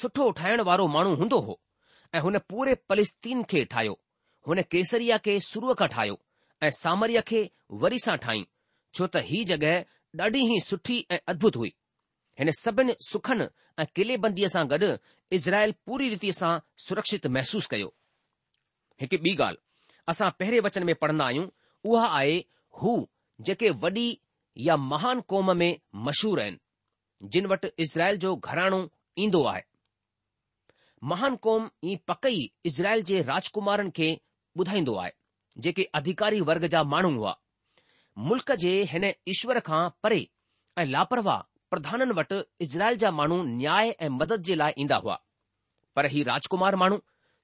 सुठो 0.00 0.30
ठाहिण 0.42 0.62
वारो 0.70 0.86
माण्हू 0.98 1.14
हूंदो 1.22 1.38
हो 1.48 1.58
ऐं 2.14 2.20
हुन 2.28 2.38
पूरे 2.52 2.74
पलिस्तीन 2.88 3.42
खे 3.54 3.64
ठाहियो 3.74 3.98
हुन 4.48 4.62
केसरिया 4.76 5.18
खे 5.26 5.34
के 5.34 5.40
सुरअ 5.50 5.74
खां 5.82 5.88
ठाहियो 5.98 6.18
ऐं 6.64 6.70
सामरीअ 6.74 7.20
खे 7.28 7.40
वरी 7.80 7.98
सां 8.04 8.16
ठाहियूं 8.24 8.44
छो 8.96 9.06
त 9.06 9.20
ही 9.30 9.44
जॻहि 9.50 9.72
ॾाढी 10.26 10.40
ई 10.54 10.58
सुठी 10.64 10.98
ऐं 11.10 11.18
अद्भुत 11.32 11.56
हुई 11.60 11.72
हिन 12.38 12.50
सभिनि 12.60 12.94
सुखनि 13.10 13.46
ऐं 13.82 13.86
क़िलेबंदीअ 13.98 14.48
सां 14.54 14.62
गॾु 14.70 14.90
इज़राइल 15.38 15.74
पूरी 15.86 16.08
रीति 16.14 16.32
सां 16.38 16.52
सुरक्षित 16.88 17.26
महसूसु 17.36 17.68
कयो 17.74 17.92
हिकु 19.00 19.16
ॿी 19.28 19.34
ॻाल्हि 19.46 20.06
असां 20.12 20.30
पहिरें 20.38 20.60
वचन 20.68 20.86
में 20.90 20.94
पढ़ंदा 21.02 21.24
आहियूं 21.26 21.46
उहा 21.92 22.06
आहे 22.20 22.38
हू 22.82 22.94
जेके 23.48 23.70
वॾी 23.84 24.06
या 24.68 24.76
महान 24.92 25.20
क़ौम 25.34 25.56
में 25.56 25.70
मशहूरु 26.08 26.42
आहिनि 26.42 27.28
जिन 27.34 27.46
वटि 27.52 27.68
इज़राइल 27.86 28.16
जो 28.26 28.34
घराणो 28.36 28.80
ईंदो 29.26 29.44
आहे 29.52 29.62
महान 31.12 31.36
क़ौम 31.48 31.68
ई 31.84 31.96
पकई 32.12 32.40
इज़राइल 32.72 33.02
जे 33.12 33.22
राजकुमारनि 33.32 33.90
खे 33.98 34.08
ॿुधाईंदो 34.60 34.94
आहे 35.04 35.12
जेके 35.64 35.82
अधिकारी 35.94 36.40
वर्ग 36.48 36.66
जा 36.72 36.82
माण्हू 36.92 37.10
हुआ 37.16 37.36
मुल्क़ 38.28 38.52
जे 38.64 38.70
हिन 38.90 39.04
ईश्वर 39.34 39.60
खां 39.68 39.80
परे 40.02 40.26
ऐं 40.78 40.84
लापरवाह 40.90 41.38
प्रधाननि 41.70 42.14
वटि 42.20 42.40
इज़राइल 42.66 42.96
जा 43.04 43.10
माण्हू 43.20 43.42
न्याय 43.46 43.90
ऐं 43.90 44.08
मदद 44.18 44.42
जे 44.48 44.54
लाइ 44.62 44.72
ईंदा 44.84 44.96
हुआ 45.04 45.18
पर 45.96 46.06
ही 46.14 46.22
राजकुमार 46.30 46.76
माण्हू 46.82 46.98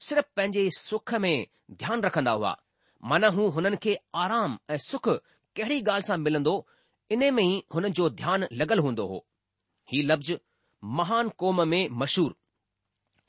सिर्फ़ 0.09 0.27
पंहिंजे 0.37 0.69
सुख 0.79 1.15
में 1.25 1.35
ध्यानु 1.83 2.03
रखंदा 2.07 2.31
हुआ 2.41 2.57
माना 3.13 3.29
हू 3.37 3.49
हुननि 3.59 3.77
खे 3.85 3.97
आराम 4.25 4.59
ऐं 4.71 4.79
सुख 4.89 5.09
कहिड़ी 5.59 5.81
ॻाल्हि 5.83 6.07
सां 6.09 6.17
मिलंदो 6.27 6.55
इन 7.17 7.25
में 7.35 7.43
ई 7.45 7.63
हुननि 7.75 7.91
जो 8.01 8.09
ध्यानु 8.23 8.47
लॻल 8.63 8.79
हूंदो 8.89 9.07
हो 9.13 9.25
ही 9.93 10.03
लफ़्ज़ 10.11 10.33
महान 11.01 11.29
क़ौम 11.43 11.69
में 11.69 11.81
मशहूरु 12.03 12.35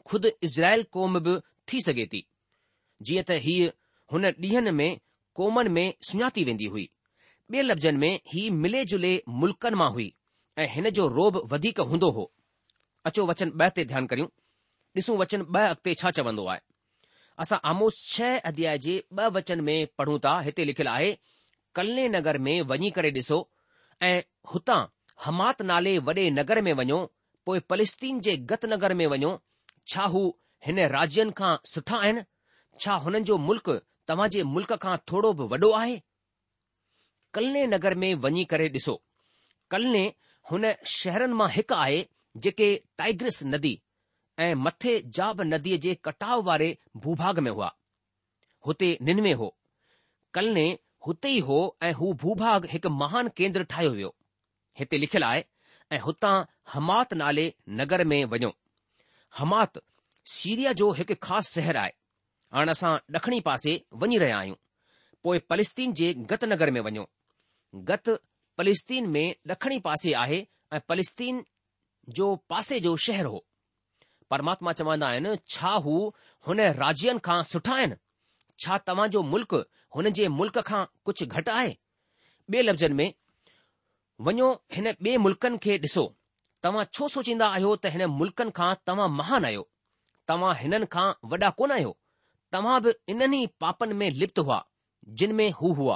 खुद 0.10 0.26
इज़राइल 0.50 0.84
क़ौम 0.98 1.20
बि 1.28 1.40
थी 1.72 1.82
सघे 1.88 2.06
थी 2.14 2.26
जीअं 3.08 3.24
त 3.30 3.40
हीअ 3.48 3.70
हुन 4.12 4.26
ॾींहनि 4.30 4.72
में 4.80 4.90
कोमनि 5.36 5.70
में 5.76 5.86
सुञाती 6.10 6.44
वेंदी 6.48 6.66
हुई 6.74 6.90
ॿिए 7.54 7.62
लफ़्ज़नि 7.62 7.98
में 8.04 8.20
ही 8.34 8.50
मिले 8.64 8.84
जुले 8.92 9.12
मुल्कनि 9.42 9.76
मां 9.82 9.90
हुई 9.94 10.08
ऐं 10.62 10.68
हिन 10.74 10.90
जो 10.98 11.08
रोब 11.18 11.38
वधीक 11.52 11.80
हूंदो 11.92 12.10
हो 12.18 12.26
अचो 13.10 13.26
वचन 13.32 13.50
ॿ 13.62 13.70
ते 13.76 13.86
ध्यानु 13.92 14.08
करियूं 14.14 14.28
ॾिसूं 15.00 15.16
वचन 15.22 15.42
ॿ 15.56 15.60
अॻिते 15.72 15.94
छा 16.02 16.12
चवंदो 16.18 16.46
आहे 16.54 16.60
असां 17.46 17.60
आमोस 17.72 18.02
छह 18.16 18.38
अध्याय 18.52 18.78
जे 18.86 18.96
ब॒ 19.20 19.30
वचन 19.38 19.62
में 19.70 19.76
पढ़ूं 19.98 20.18
था 20.26 20.34
हिते 20.48 20.66
लिखियलु 20.72 20.90
आहे 20.96 21.12
कल्ले 21.78 22.08
नगर 22.18 22.38
में 22.48 22.56
वञी 22.74 22.92
करे 23.00 23.12
ॾिसो 23.20 23.40
ऐं 24.10 24.16
हुतां 24.54 24.82
हमात 25.26 25.62
नाले 25.72 25.98
वॾे 26.10 26.30
नगर 26.40 26.62
में 26.68 26.74
वञो 26.82 27.00
पोइ 27.48 27.60
पलस्तीन 27.72 28.20
जे 28.28 28.36
गत 28.54 28.66
नगर 28.76 28.94
में 29.02 29.06
वञो 29.16 29.32
छा 29.94 30.06
हू 30.16 30.26
हिन 30.68 30.78
राज्यनि 30.98 31.34
खां 31.42 31.54
सुठा 31.76 31.98
आहिनि 32.06 32.26
छा 32.86 32.94
हुननि 33.06 33.24
जो 33.32 33.38
मुल्क़ 33.50 33.74
तव्हां 34.08 34.30
जे 34.36 34.44
मुल्क 34.54 34.74
खां 34.86 34.96
थोरो 35.12 35.34
बि 35.40 35.46
वॾो 35.56 35.72
आहे 35.80 36.00
कल्ने 37.36 37.66
नगर 37.74 37.96
में 38.04 38.10
वञी 38.26 38.44
करे 38.54 38.68
ॾिसो 38.78 38.96
कल्ने 39.76 40.02
हुन 40.52 40.72
शहरनि 40.98 41.34
मां 41.42 41.50
हिकु 41.58 41.76
आहे 41.84 42.02
जेके 42.46 42.70
टाइग्रिस 43.02 43.44
नदी 43.54 43.74
ऐं 44.44 44.54
मथे 44.66 44.98
जाब 45.20 45.42
नदीअ 45.54 45.78
जे 45.88 45.96
कटाव 46.08 46.42
वारे 46.50 46.70
भूभाग 47.06 47.40
में 47.48 47.52
हुआ 47.52 47.72
हुते 48.68 48.90
निनवे 49.10 49.32
हो 49.42 49.50
कल्ने 50.38 50.66
हुते 51.08 51.30
ई 51.30 51.40
हो 51.50 51.58
ऐं 51.88 51.92
हू 52.02 52.12
भूभाग 52.24 52.66
हिकु 52.74 52.90
महान 53.00 53.28
केंद्र 53.38 53.64
ठाहियो 53.74 53.92
वियो 54.00 54.14
हिते 54.80 54.98
लिखियलु 55.04 55.26
आहे 55.28 55.44
ऐं 55.96 56.00
हुतां 56.06 56.36
हमात 56.74 57.14
नाले 57.22 57.48
नगर 57.82 58.04
में 58.14 58.20
वञो 58.36 58.54
हमात 59.40 59.82
सीरिया 60.38 60.72
जो 60.84 60.92
हिकु 61.00 61.16
ख़ासि 61.28 61.54
शहर 61.62 61.78
आहे 61.82 61.94
हाणे 62.54 62.72
असां 62.72 62.90
ॾखणी 63.16 63.40
पासे 63.46 63.78
वञी 64.02 64.18
रहिया 64.20 64.38
आहियूं 64.38 64.56
पोइ 65.24 65.38
पलिस्तीन 65.50 65.94
जे 66.00 66.12
गत 66.32 66.44
नगर 66.52 66.70
में 66.76 66.82
वञो 66.88 67.06
गत 67.90 68.10
पलिस्तीन 68.58 69.06
में 69.14 69.26
ॾखणी 69.50 69.78
पासे 69.86 70.14
आहे 70.24 70.44
ऐं 70.76 70.80
पलिस्तीन 70.90 71.42
जो 72.18 72.28
पासे 72.50 72.80
जो 72.86 72.96
शहर 73.06 73.26
हो 73.34 73.40
परमात्मा 74.30 74.72
चवंदा 74.80 75.08
आहिनि 75.08 75.34
छा 75.54 75.72
हू 75.86 75.96
हुन 76.48 76.60
राज्यनि 76.82 77.20
खां 77.28 77.40
सुठा 77.54 77.74
आहिनि 77.78 77.96
छा 78.66 78.78
तव्हां 78.88 79.08
जो 79.16 79.22
मुल्क़ 79.34 79.56
हुन 79.96 80.10
जे 80.20 80.28
मुल्क़ 80.40 80.60
खां 80.70 80.84
कुझु 81.06 81.26
घटि 81.38 81.52
आहे 81.60 81.74
ॿिए 82.52 82.62
लफ़्ज़नि 82.68 82.94
में 83.00 83.10
वञो 84.28 84.48
हिन 84.76 84.88
ॿिए 85.06 85.18
मुल्क़नि 85.26 85.58
खे 85.66 85.78
ॾिसो 85.86 86.04
तव्हां 86.64 86.84
छो 86.96 87.08
सोचींदा 87.18 87.48
आहियो 87.56 87.76
त 87.84 87.94
हिन 87.96 88.04
मुल्कनि 88.22 88.56
खां 88.58 88.72
तव्हां 88.88 89.10
महान 89.20 89.46
आहियो 89.52 89.66
तव्हां 90.32 90.54
हिननि 90.64 90.88
खां 90.96 91.08
वॾा 91.34 91.50
कोन 91.62 91.72
आहियो 91.78 91.92
तव्हां 92.54 92.80
बि 92.86 92.92
इन्हनि 93.12 93.38
ई 93.44 93.48
पापनि 93.62 93.94
में 94.00 94.10
लिप्त 94.22 94.40
हुआ 94.46 94.58
जिन 95.20 95.32
में 95.38 95.50
हू 95.62 95.70
हुआ 95.82 95.96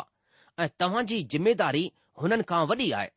ऐं 0.64 0.68
तव्हां 0.82 1.04
जी 1.10 1.20
ज़िमेदारी 1.34 1.84
हुननि 2.22 2.44
खां 2.52 2.62
वॾी 2.72 2.88
आहे 3.00 3.10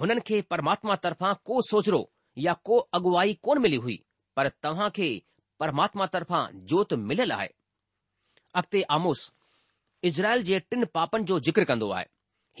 हुननि 0.00 0.20
खे 0.28 0.40
परमात्मा 0.52 0.96
तरफ़ां 1.04 1.34
को 1.48 1.60
सोचरो 1.70 2.00
या 2.46 2.52
को 2.68 2.78
अॻुवाई 2.98 3.34
कोन 3.48 3.58
मिली 3.66 3.76
हुई 3.84 3.96
पर 4.36 4.48
तव्हां 4.66 4.88
खे 4.96 5.08
परमात्मा 5.64 6.06
तरफ़ां 6.16 6.42
जोत 6.72 6.92
मिलियलु 7.10 7.34
आहे 7.36 7.48
अॻिते 8.60 8.82
आमोस 8.96 9.22
इज़राइल 10.10 10.42
जे 10.50 10.60
टिन 10.70 10.84
पापनि 10.98 11.24
जो 11.32 11.38
जिक्र 11.48 11.64
कंदो 11.72 11.90
आहे 11.98 12.06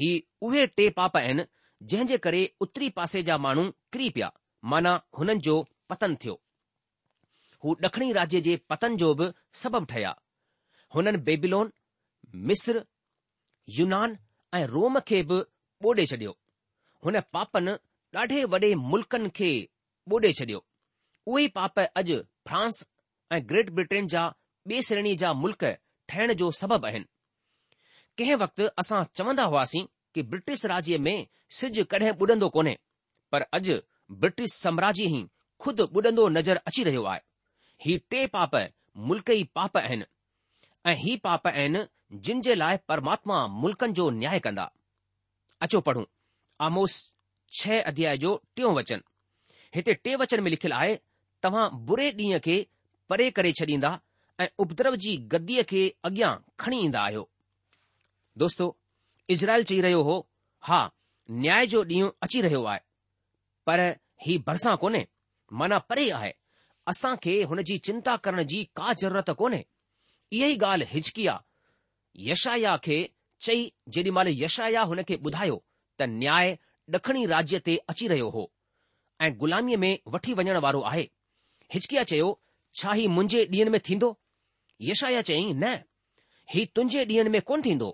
ही 0.02 0.10
उहे 0.48 0.66
टे 0.78 0.88
पाप 1.00 1.16
आहिनि 1.22 1.44
जंहिं 1.92 2.06
जे 2.12 2.18
करे 2.28 2.44
उत्तरी 2.66 2.88
पासे 3.00 3.22
जा 3.30 3.38
माण्हू 3.48 3.64
किरी 3.92 4.08
पिया 4.16 4.32
माना 4.74 4.94
हुननि 5.18 5.36
जो 5.48 5.56
पतन 5.92 6.14
थियो 6.24 6.38
हू 7.64 7.74
ॾखणी 7.84 8.12
राज्य 8.12 8.40
जे 8.44 8.54
पतन 8.72 8.94
जो 9.00 9.12
बि 9.16 9.26
सबबु 9.62 9.84
ठहिया 9.90 10.14
हुननि 10.94 11.18
बेबिलोन 11.26 11.72
मिस्र 12.50 12.84
यूनान 13.78 14.16
ऐं 14.58 14.64
रोम 14.74 14.94
खे 15.08 15.18
बि 15.30 15.38
ॿोॾे 15.88 16.04
छडि॒यो 16.10 16.32
हुन 17.04 17.20
पापनि 17.36 17.72
ॾाढे 18.22 18.40
वॾे 18.52 18.70
मुल्क़नि 18.92 19.28
खे 19.38 19.50
ॿोॾे 20.12 20.30
छडि॒यो 20.40 20.60
उहे 21.30 21.46
पाप 21.58 21.76
अॼु 22.00 22.16
फ्रांस 22.48 22.74
ऐं 23.34 23.40
ग्रेट 23.52 23.68
ब्रिटेन 23.78 24.06
जा 24.14 24.22
ॿिए 24.70 24.80
श्रेणी 24.88 25.14
जा 25.22 25.32
मुल्क़ 25.44 25.64
ठहिण 26.08 26.32
जो 26.40 26.50
सबबु 26.60 26.86
आहिनि 26.88 27.06
कंहिं 28.18 28.36
वक़्तु 28.44 28.64
असां 28.82 29.02
चवंदा 29.16 29.44
हुआसीं 29.52 29.84
कि 30.14 30.22
ब्रिटिश 30.32 30.64
राज्य 30.72 30.98
में 31.06 31.16
सिज 31.60 31.78
कॾहिं 31.92 32.10
ॿुॾंदो 32.20 32.48
कोन्हे 32.56 32.76
पर 33.32 33.42
अॼु 33.58 33.74
ब्रिटिश 34.22 34.58
साम्राज्य 34.64 35.04
ई 35.16 35.24
खुद 35.64 35.80
ॿुॾंदो 35.98 36.28
नज़र 36.38 36.60
अची 36.70 36.84
रहियो 36.88 37.04
आहे 37.14 37.20
ही 37.84 37.96
टे 38.12 38.26
पाप 38.34 38.54
मुल्क 39.10 39.30
ई 39.30 39.44
पाप 39.58 39.76
आहिनि 39.80 40.04
ऐं 40.90 40.94
ही 41.02 41.16
पाप 41.26 41.46
आहिनि 41.50 41.82
जिन 42.26 42.40
जे 42.46 42.54
लाइ 42.54 42.76
परमात्मा 42.90 43.38
मुल्कनि 43.60 43.92
जो 43.98 44.08
न्याय 44.16 44.38
कंदा 44.46 44.66
अचो 45.66 45.80
पढ़ूं 45.86 46.04
आमोस 46.66 46.96
छह 47.58 47.80
अध्याय 47.92 48.16
जो 48.24 48.32
टियों 48.56 48.74
वचन 48.78 49.02
हिते 49.74 49.94
टे 50.04 50.14
वचन 50.24 50.42
में 50.42 50.50
लिखियलु 50.50 50.76
आहे 50.76 50.98
तव्हां 51.42 51.68
बुरे 51.90 52.10
ॾींहं 52.18 52.40
खे 52.46 52.56
परे 53.10 53.30
करे 53.38 53.52
छॾींदा 53.60 53.92
ऐं 54.42 54.48
उपद्रव 54.64 54.96
जी 55.04 55.16
गद्दीअ 55.34 55.62
खे 55.70 55.82
अॻियां 56.08 56.34
खणी 56.64 56.80
ईंदा 56.84 57.00
आहियो 57.04 57.28
दोस्तो 58.42 58.66
इज़राइल 59.36 59.64
चई 59.70 59.80
रहियो 59.86 60.02
हो 60.10 60.18
हा 60.70 60.80
न्याय 61.46 61.66
जो 61.74 61.82
ॾींहुं 61.84 62.10
अची 62.28 62.40
रहियो 62.48 62.62
आहे 62.74 62.80
पर 63.70 63.80
ही 64.26 64.38
भरिसां 64.46 64.76
कोन्हे 64.84 65.06
माना 65.62 65.78
परे 65.90 66.08
आहे 66.20 66.32
असां 66.90 67.12
खे 67.24 67.32
हुन 67.50 67.62
जी 67.68 67.74
चिंता 67.86 68.14
करण 68.26 68.42
जी 68.52 68.60
का 68.78 68.92
ज़रूरत 69.00 69.30
कोन्हे 69.40 69.62
इहा 70.36 70.46
ई 70.52 70.56
ॻाल्हि 70.68 70.88
हिजकिया 70.94 71.34
यशाया 72.28 72.72
खे 72.86 72.96
चई 73.46 73.60
जेॾी 73.96 74.10
महिल 74.16 74.40
यशाया 74.42 74.82
हुन 74.92 75.02
खे 75.10 75.18
ॿुधायो 75.30 75.58
त 75.98 76.08
न्याय 76.22 76.54
ॾखणी 76.96 77.24
राज्य 77.34 77.58
ते 77.66 77.76
अची 77.92 78.08
रहियो 78.12 78.28
हो 78.36 78.44
ऐं 79.24 79.30
गुलामीअ 79.42 79.78
में 79.84 79.92
वठी 80.14 80.32
वञण 80.40 80.56
वारो 80.66 80.80
आहे 80.90 81.04
हिचकिया 81.74 82.02
चयो 82.12 82.28
छा 82.80 82.92
हीउ 83.00 83.10
मुंहिंजे 83.16 83.44
ॾींहनि 83.56 83.70
में 83.76 83.80
थींदो 83.88 84.08
यशाया 84.88 85.22
चयईं 85.30 85.54
न 85.64 85.74
ही 86.54 86.64
तुंहिंजे 86.76 87.04
ॾींहनि 87.10 87.30
में 87.36 87.40
कोन 87.50 87.62
थींदो 87.68 87.90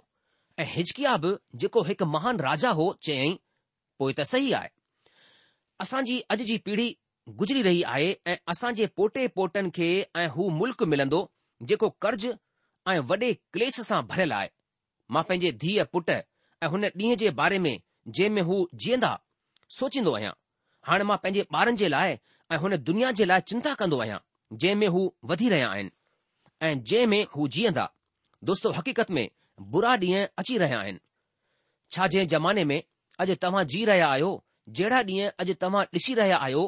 ऐं 0.63 0.67
हिचकिया 0.77 1.17
बि 1.25 1.35
जेको 1.63 1.83
हिकु 1.91 2.05
महान 2.17 2.39
राजा 2.49 2.71
हो 2.81 2.87
चयईं 3.09 3.37
पोइ 3.99 4.13
त 4.21 4.29
सही 4.33 4.53
आहे 4.61 4.71
असांजी 5.85 6.19
अॼु 6.33 6.47
जी 6.53 6.57
पीढ़ी 6.69 6.89
गुज़री 7.29 7.63
रही 7.63 7.81
आहे 7.93 8.11
ऐं 8.31 8.35
असां 8.51 8.69
जे 8.81 8.87
पोटे 8.99 9.27
पोटनि 9.37 9.71
खे 9.77 9.87
ऐं 10.19 10.27
हू 10.35 10.45
मुल्क़ 10.59 10.83
मिलंदो 10.91 11.21
जेको 11.71 11.89
कर्ज़ 12.05 12.27
ऐं 12.91 12.99
वॾे 13.09 13.33
क्लेश 13.55 13.79
सां 13.89 14.01
भरियलु 14.11 14.35
आहे 14.35 14.49
मां 15.15 15.23
पंहिंजे 15.31 15.51
धीअ 15.65 15.85
पुट 15.97 16.11
ऐं 16.17 16.69
हुन 16.75 16.85
ॾींहं 17.01 17.17
जे 17.23 17.31
बारे 17.41 17.59
में 17.65 17.73
जंहिं 18.19 18.31
में 18.37 18.43
हू 18.51 18.59
जीअंदा 18.85 19.11
सोचींदो 19.79 20.15
आहियां 20.19 20.33
हाणे 20.91 21.05
मां 21.11 21.17
पंहिंजे 21.25 21.47
ॿारनि 21.57 21.77
जे 21.83 21.89
लाइ 21.97 22.17
ऐं 22.55 22.59
हुन 22.67 22.77
दुनिया 22.91 23.11
जे 23.19 23.25
लाइ 23.31 23.41
चिंता 23.53 23.75
कंदो 23.83 23.99
आहियां 24.07 24.19
जंहिं 24.53 24.77
में 24.83 24.87
हू 24.99 25.03
वधी 25.33 25.49
रहिया 25.55 25.71
आहिनि 25.71 25.91
ऐं 26.69 26.73
जंहिं 26.79 27.07
में 27.15 27.23
हू 27.37 27.49
जीअंदा 27.59 27.89
दोस्तो 28.53 28.73
हक़ीक़त 28.79 29.11
में 29.19 29.27
बुरा 29.75 29.97
ॾींहं 30.07 30.27
अची 30.45 30.59
रहिया 30.65 30.81
आहिनि 30.87 31.01
छा 31.93 32.07
जंहिं 32.15 32.27
ज़माने 32.37 32.65
में 32.73 32.81
अॼु 33.25 33.41
तव्हां 33.47 33.67
जी 33.77 33.85
रहिया 33.93 34.09
आहियो 34.15 34.33
जहिड़ा 34.79 35.03
ॾींहं 35.13 35.39
अॼु 35.47 35.61
तव्हां 35.67 35.85
ॾिसी 35.97 36.15
रहिया 36.23 36.37
आहियो 36.49 36.67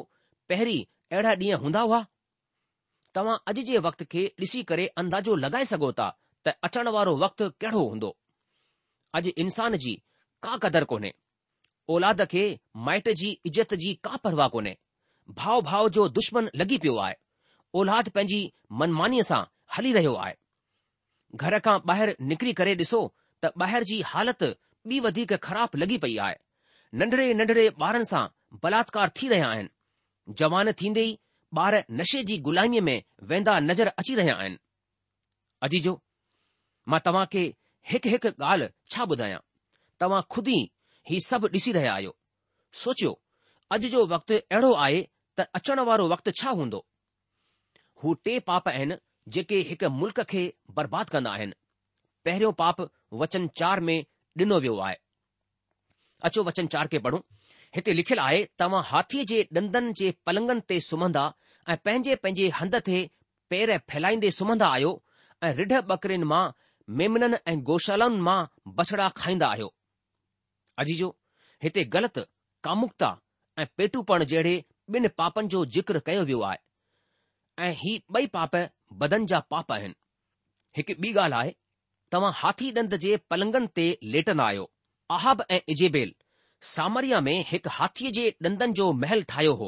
पहिरीं 0.49 0.83
अहिड़ा 1.13 1.31
ॾींहं 1.39 1.59
हूंदा 1.63 1.81
हुआ 1.87 1.97
तव्हां 3.17 3.35
अॼु 3.51 3.63
जे 3.69 3.77
वक़्त 3.87 4.03
खे 4.13 4.21
ॾिसी 4.43 4.61
करे 4.71 4.85
अंदाजो 5.01 5.35
लॻाए 5.43 5.65
सघो 5.71 5.91
था 5.99 6.07
त 6.47 6.53
अचण 6.69 6.89
वारो 6.95 7.13
वक़्तु 7.23 7.49
कहिड़ो 7.63 7.83
हूंदो 7.89 8.09
अॼु 9.19 9.31
इंसान 9.45 9.77
जी 9.85 9.93
का 10.47 10.55
कदुरु 10.65 10.87
कोन्हे 10.93 11.11
औलाद 11.97 12.25
खे 12.33 12.43
माइट 12.89 13.09
जी 13.21 13.31
इज़त 13.51 13.73
जी 13.85 13.93
का 14.09 14.15
परवाह 14.25 14.47
कोन्हे 14.55 14.73
भाव 15.41 15.61
भाव 15.71 15.89
जो 15.99 16.07
दुश्मन 16.17 16.49
लॻी 16.63 16.77
पियो 16.85 16.97
आहे 17.05 17.15
औलाद 17.81 18.09
पंहिंजी 18.19 18.41
मनमानीअ 18.81 19.27
सां 19.31 19.41
हली 19.77 19.93
रहियो 19.99 20.13
आहे 20.25 20.35
घर 21.45 21.59
खां 21.69 21.77
ॿाहिरि 21.93 22.15
निकिरी 22.33 22.53
करे 22.61 22.75
ॾिसो 22.83 23.01
त 23.45 23.51
ॿाहिरि 23.65 23.89
जी 23.93 24.01
हालति 24.13 24.51
ॿी 24.93 24.99
वधीक 25.07 25.33
ख़राब 25.49 25.83
लॻी 25.85 25.97
पई 26.07 26.15
आहे 26.27 26.39
नंढड़े 27.03 27.29
नंढड़े 27.43 27.67
ॿारनि 27.89 28.09
सां 28.13 28.23
बलात्कार 28.67 29.13
थी 29.21 29.27
रहिया 29.35 29.49
आहिनि 29.55 29.73
जवान 30.37 30.71
थींदे 30.81 31.01
ई 31.05 31.17
ॿार 31.57 31.83
नशे 31.99 32.23
जी 32.23 32.37
गुलामीअ 32.47 32.81
में 32.83 33.01
वेंदा 33.29 33.59
नज़र 33.59 33.87
अची 33.97 34.15
रहिया 34.15 34.35
आहिनि 34.41 34.57
अजीजो 35.67 35.93
मां 36.91 36.99
तव्हां 37.05 37.25
खे 37.31 37.41
हिकु 37.91 38.09
हिकु 38.15 38.29
ॻाल्हि 38.51 38.67
छा 38.91 39.03
ॿुधायां 39.13 39.39
तव्हां 39.99 40.21
खुदि 40.33 40.57
ही 41.09 41.19
सभु 41.29 41.47
ॾिसी 41.55 41.71
रहिया 41.77 41.93
आहियो 41.93 42.13
सोचियो 42.83 43.11
अॼु 43.73 43.87
जो 43.93 44.05
वक़्तु 44.13 44.33
अहिड़ो 44.41 44.71
आहे 44.85 45.01
त 45.37 45.47
अचण 45.61 45.79
वारो 45.89 46.07
वक़्तु 46.13 46.31
छा 46.41 46.49
हूंदो 46.61 46.83
हू 48.03 48.13
टे 48.25 48.39
पाप 48.51 48.67
आहिनि 48.73 48.97
जेके 49.33 49.57
हिकु 49.71 49.89
मुल्क 50.01 50.19
खे 50.33 50.43
बर्बाद 50.77 51.09
कंदा 51.15 51.31
आहिनि 51.39 51.55
पहिरियों 52.25 52.51
पाप 52.61 52.81
वचन 53.23 53.47
चार 53.63 53.79
में 53.89 53.97
ॾिनो 54.43 54.59
वियो 54.65 54.77
आहे 54.89 54.97
अचो 56.29 56.43
वचन 56.43 56.67
चार 56.77 56.87
खे 56.93 56.99
पढ़ूं 57.05 57.19
हिते 57.75 57.93
लिखियलु 57.93 58.21
आहे 58.21 58.37
तव्हां 58.59 58.81
हाथीअ 58.91 59.23
जे 59.31 59.41
ॾंदनि 59.57 59.91
जे 59.99 60.07
पलंगनि 60.27 60.63
ते 60.69 60.79
सुम्हंदा 60.89 61.23
ऐं 61.69 61.75
पंहिंजे 61.87 62.15
पंहिंजे 62.23 62.47
हंध 62.59 62.75
ते 62.87 62.97
पेर 63.53 63.73
फैलाईंदे 63.91 64.31
सुम्हंदा 64.39 64.67
आहियो 64.77 64.91
ऐं 65.47 65.51
रिढ 65.59 65.73
बकरिन 65.91 66.23
मां 66.31 66.41
मेमननि 67.01 67.37
ऐं 67.51 67.55
गौशालाउनि 67.69 68.21
मां 68.27 68.37
बछड़ा 68.79 69.09
खाईंदा 69.21 69.47
आहियो 69.57 69.69
अजीजो 70.83 71.09
हिते 71.65 71.83
ग़लति 71.97 72.21
कामुकता 72.69 73.09
ऐं 73.59 73.65
पेटूपण 73.77 74.23
जहिड़े 74.33 74.55
ॿिनि 74.95 75.07
पापनि 75.21 75.47
जो 75.55 75.63
जिक्र 75.77 75.99
कयो 76.07 76.23
वियो 76.29 76.39
आहे 76.49 76.57
ऐं 77.65 77.73
ही 77.81 77.91
ॿई 78.17 78.27
पाप 78.37 78.55
बदन 79.03 79.25
जा 79.33 79.39
पाप 79.53 79.71
आहिनि 79.77 79.95
हिकु 80.77 80.93
ॿी 81.05 81.11
ॻाल्हि 81.25 81.39
आहे 81.41 81.53
तव्हां 82.15 82.31
हाथी 82.41 82.71
ॾंद 82.83 82.95
जे 83.05 83.11
पलंगनि 83.33 83.71
ते 83.79 83.87
लेटंदा 84.17 84.47
आहियो 84.49 84.65
आहाब 85.17 85.43
ऐं 85.57 85.59
इजेबेल 85.75 86.13
सामरिया 86.67 87.19
में 87.27 87.37
हिकु 87.49 87.69
हाथीअ 87.73 88.11
जे 88.15 88.23
ॾंदनि 88.45 88.73
जो 88.79 88.91
महल 89.01 89.21
ठाहियो 89.31 89.53
हो 89.61 89.67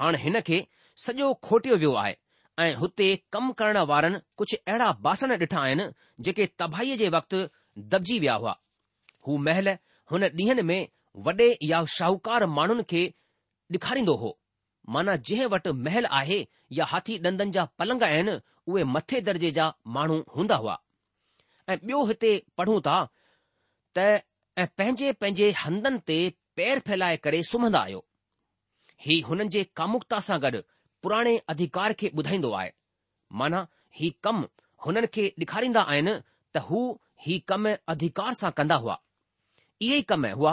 हाणे 0.00 0.18
हिन 0.24 0.40
खे 0.48 0.58
सॼो 1.04 1.28
खोटियो 1.48 1.76
वियो 1.82 1.92
आहे 2.02 2.14
ऐं 2.64 2.74
हुते 2.80 3.06
कमु 3.32 3.52
करण 3.60 3.78
वारनि 3.90 4.18
कुझु 4.40 4.56
अहिड़ा 4.66 4.88
बासण 5.06 5.32
ॾिठा 5.44 5.60
आहिनि 5.68 5.86
जेके 6.26 6.46
तबाहीअ 6.62 6.96
जे 7.02 7.08
वक़्तु 7.16 7.38
दबजी 7.94 8.18
विया 8.24 8.34
हुआ 8.42 8.54
हू 9.26 9.36
महल 9.46 9.68
हुन 10.14 10.24
ॾींहनि 10.42 10.62
में 10.72 10.80
वॾे 11.28 11.48
या 11.72 11.82
शाहूकार 11.96 12.46
माण्हुनि 12.58 12.84
खे 12.92 13.02
ॾेखारींदो 13.76 14.16
हो 14.24 14.32
माना 14.96 15.14
जंहिं 15.30 15.46
वटि 15.54 15.72
महल 15.88 16.06
आहे 16.20 16.40
या 16.80 16.84
हाथी 16.92 17.18
ॾंदनि 17.28 17.50
जा 17.56 17.64
पलंग 17.80 18.02
आहिनि 18.12 18.36
उहे 18.68 18.84
मथे 18.94 19.20
दर्जे 19.30 19.50
जा 19.60 19.72
माण्हू 19.98 20.20
हूंदा 20.36 20.56
हुआ 20.64 20.78
ऐं 21.68 21.76
ॿियो 21.80 22.04
हिते 22.12 22.32
पढ़ूं 22.58 22.80
था 22.88 22.96
त 23.98 24.06
ऐं 24.60 24.66
पंहिंजे 24.78 25.10
पंहिंजे 25.20 25.46
हंधनि 25.58 25.98
ते 26.08 26.16
पैर 26.56 26.78
फैलाए 26.86 27.16
करे 27.24 27.38
सुम्हंदा 27.50 27.80
आहियो 27.86 28.00
हीउ 29.04 29.26
हुननि 29.28 29.48
जे 29.54 29.62
कामुकता 29.80 30.18
सां 30.26 30.36
गॾु 30.44 30.58
पुराणे 31.02 31.34
अधिकार 31.52 31.92
खे 32.00 32.08
ॿुधाईंदो 32.20 32.50
आहे 32.60 32.72
माना 33.40 33.60
ही 34.00 34.10
कम 34.24 34.44
हुननि 34.86 35.06
खे 35.14 35.24
ॾेखारींदा 35.42 35.80
आहिनि 35.92 36.12
त 36.54 36.62
हू 36.66 36.80
ही 37.26 37.38
कम 37.52 37.68
अधिकार 37.94 38.34
सां 38.40 38.50
कंदा 38.58 38.76
हुआ 38.82 38.96
इहे 39.86 39.98
ई 39.98 40.08
कम 40.12 40.26
हुआ 40.40 40.52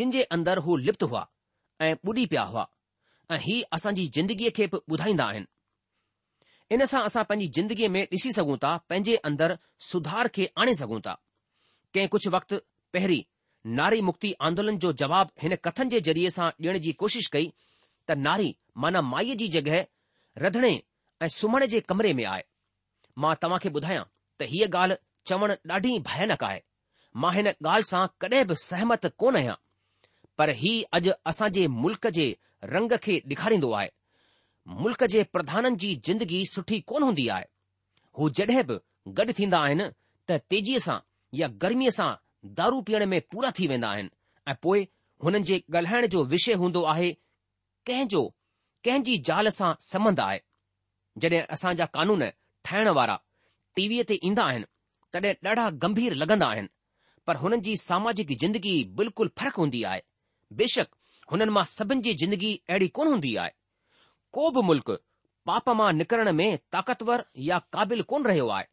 जिन 0.00 0.10
जे 0.16 0.22
अंदरि 0.36 0.64
हू 0.68 0.76
लिप्त 0.88 1.02
हुआ 1.14 1.22
ऐं 1.86 1.94
ॿुॾी 2.10 2.26
पिया 2.34 2.42
हुआ 2.52 2.64
ऐं 3.34 3.38
ही 3.46 3.56
असांजी 3.78 4.04
ज़िंदगीअ 4.18 4.52
खे 4.60 4.66
बि 4.74 4.80
ॿुधाईंदा 4.94 5.24
आहिनि 5.32 6.76
इन 6.76 6.84
सां 6.92 7.02
असां 7.10 7.24
पंहिंजी 7.32 7.52
ज़िंदगीअ 7.60 7.90
में 7.96 8.02
ॾिसी 8.14 8.32
सघूं 8.38 8.56
था 8.66 8.76
पंहिंजे 8.92 9.16
अंदरि 9.32 9.56
सुधार 9.90 10.28
खे 10.38 10.46
आणे 10.62 10.74
सघूं 10.82 11.00
था 11.08 11.16
कंहिं 11.94 12.08
कुझु 12.16 12.30
वक़्तु 12.36 12.60
पहिरीं 12.96 13.22
नारी 13.66 14.00
मुक्ति 14.02 14.32
आंदोलन 14.46 14.78
जो 14.78 14.92
जवाब 14.92 15.30
हिन 15.42 15.54
कथन 15.64 15.88
जे 15.88 16.00
ज़रिये 16.00 16.30
सां 16.30 16.50
ॾियण 16.60 16.78
जी 16.80 16.92
कोशिश 17.00 17.26
कई 17.32 17.52
त 18.08 18.16
नारी 18.26 18.54
माना 18.82 19.00
माईअ 19.12 19.34
जी 19.38 19.48
जॻहि 19.56 19.80
रधणे 20.44 20.70
ऐं 21.22 21.28
सुम्हण 21.36 21.66
जे 21.72 21.80
कमरे 21.88 22.12
में 22.20 22.24
आहे 22.24 22.42
मां 23.24 23.34
तव्हां 23.42 23.58
खे 23.64 23.68
ॿुधायां 23.68 24.04
त 24.40 24.48
हीअ 24.52 24.68
ॻाल्हि 24.74 24.96
चवणु 25.26 25.54
ॾाढी 25.74 25.98
भयानक 26.10 26.44
आहे 26.50 26.60
मां 27.24 27.32
हिन 27.34 27.48
ॻाल्हि 27.48 27.90
सां 27.90 28.06
कॾहिं 28.24 28.44
बि 28.48 28.54
सहमत 28.64 29.06
कोन 29.24 29.36
आहियां 29.42 29.54
पर 30.38 30.50
हीउ 30.62 30.84
अॼु 31.00 31.12
असां 31.32 31.48
जे 31.58 31.66
मुल्क 31.82 32.06
जे 32.20 32.26
रंग 32.74 32.92
खे 33.02 33.20
ॾेखारींदो 33.34 33.72
आहे 33.80 33.90
मुल्क 34.84 35.04
जे 35.16 35.22
प्रधाननि 35.32 35.76
जी 35.82 35.94
ज़िंदगी 36.06 36.44
सुठी 36.54 36.80
कोन 36.92 37.02
हूंदी 37.02 37.28
आहे 37.38 37.44
हू 38.18 38.30
जॾहिं 38.40 38.64
बि 38.70 38.78
गॾु 39.20 39.32
थींदा 39.38 39.58
आहिनि 39.66 39.90
त 40.30 40.40
तेज़ीअ 40.50 40.80
सां 40.88 40.98
या 41.42 41.46
गर्मीअ 41.66 41.90
सां 42.00 42.10
दारू 42.44 42.80
पीअण 42.86 43.04
में 43.06 43.20
पूरा 43.32 43.50
थी 43.58 43.66
वेंदा 43.68 43.88
आहिनि 43.90 44.10
ऐं 44.48 44.54
पोइ 44.62 44.86
हुननि 45.24 45.42
जे 45.44 45.62
ॻाल्हाइण 45.74 46.06
जो 46.12 46.24
विषय 46.24 46.52
हूंदो 46.60 46.82
आहे 46.92 47.10
कंहिंजो 47.86 48.22
कंहिंजी 48.84 49.16
ज़ाल 49.28 49.48
सां 49.58 49.72
संबंध 49.84 50.20
आहे 50.20 50.40
जॾहिं 51.22 51.40
असां 51.50 51.74
जा 51.76 51.86
कानून 51.94 52.22
ठाहिण 52.68 52.88
वारा 52.98 53.16
टीवीअ 53.76 54.04
ते 54.08 54.18
ईंदा 54.28 54.44
आहिनि 54.50 54.66
तॾहिं 55.12 55.32
ॾाढा 55.50 55.68
गंभीर 55.84 56.14
लॻंदा 56.20 56.46
आहिनि 56.48 56.68
पर 57.26 57.36
हुननि 57.42 57.58
जी 57.68 57.76
सामाजिक 57.82 58.30
जिंदगी 58.44 58.74
बिल्कुलु 59.00 59.30
फ़र्क़ु 59.38 59.62
हूंदी 59.62 59.82
आहे 59.92 60.00
बेशक 60.62 60.88
हुननि 61.32 61.50
मां 61.58 61.64
सभिनि 61.76 62.02
जी 62.08 62.14
जिंदगी 62.24 62.52
अहिड़ी 62.68 62.88
कोन 62.98 63.10
हूंदी 63.14 63.34
आहे 63.44 63.52
को 64.38 64.50
बि 64.58 64.62
मुल्क़ 64.70 64.92
पाप 65.50 65.68
मां 65.80 65.92
निकरण 65.98 66.32
में 66.42 66.48
ताक़तवर 66.76 67.24
या 67.50 67.58
क़ाबिल 67.74 68.02
कोन 68.12 68.24
रहियो 68.32 68.48
आहे 68.60 68.66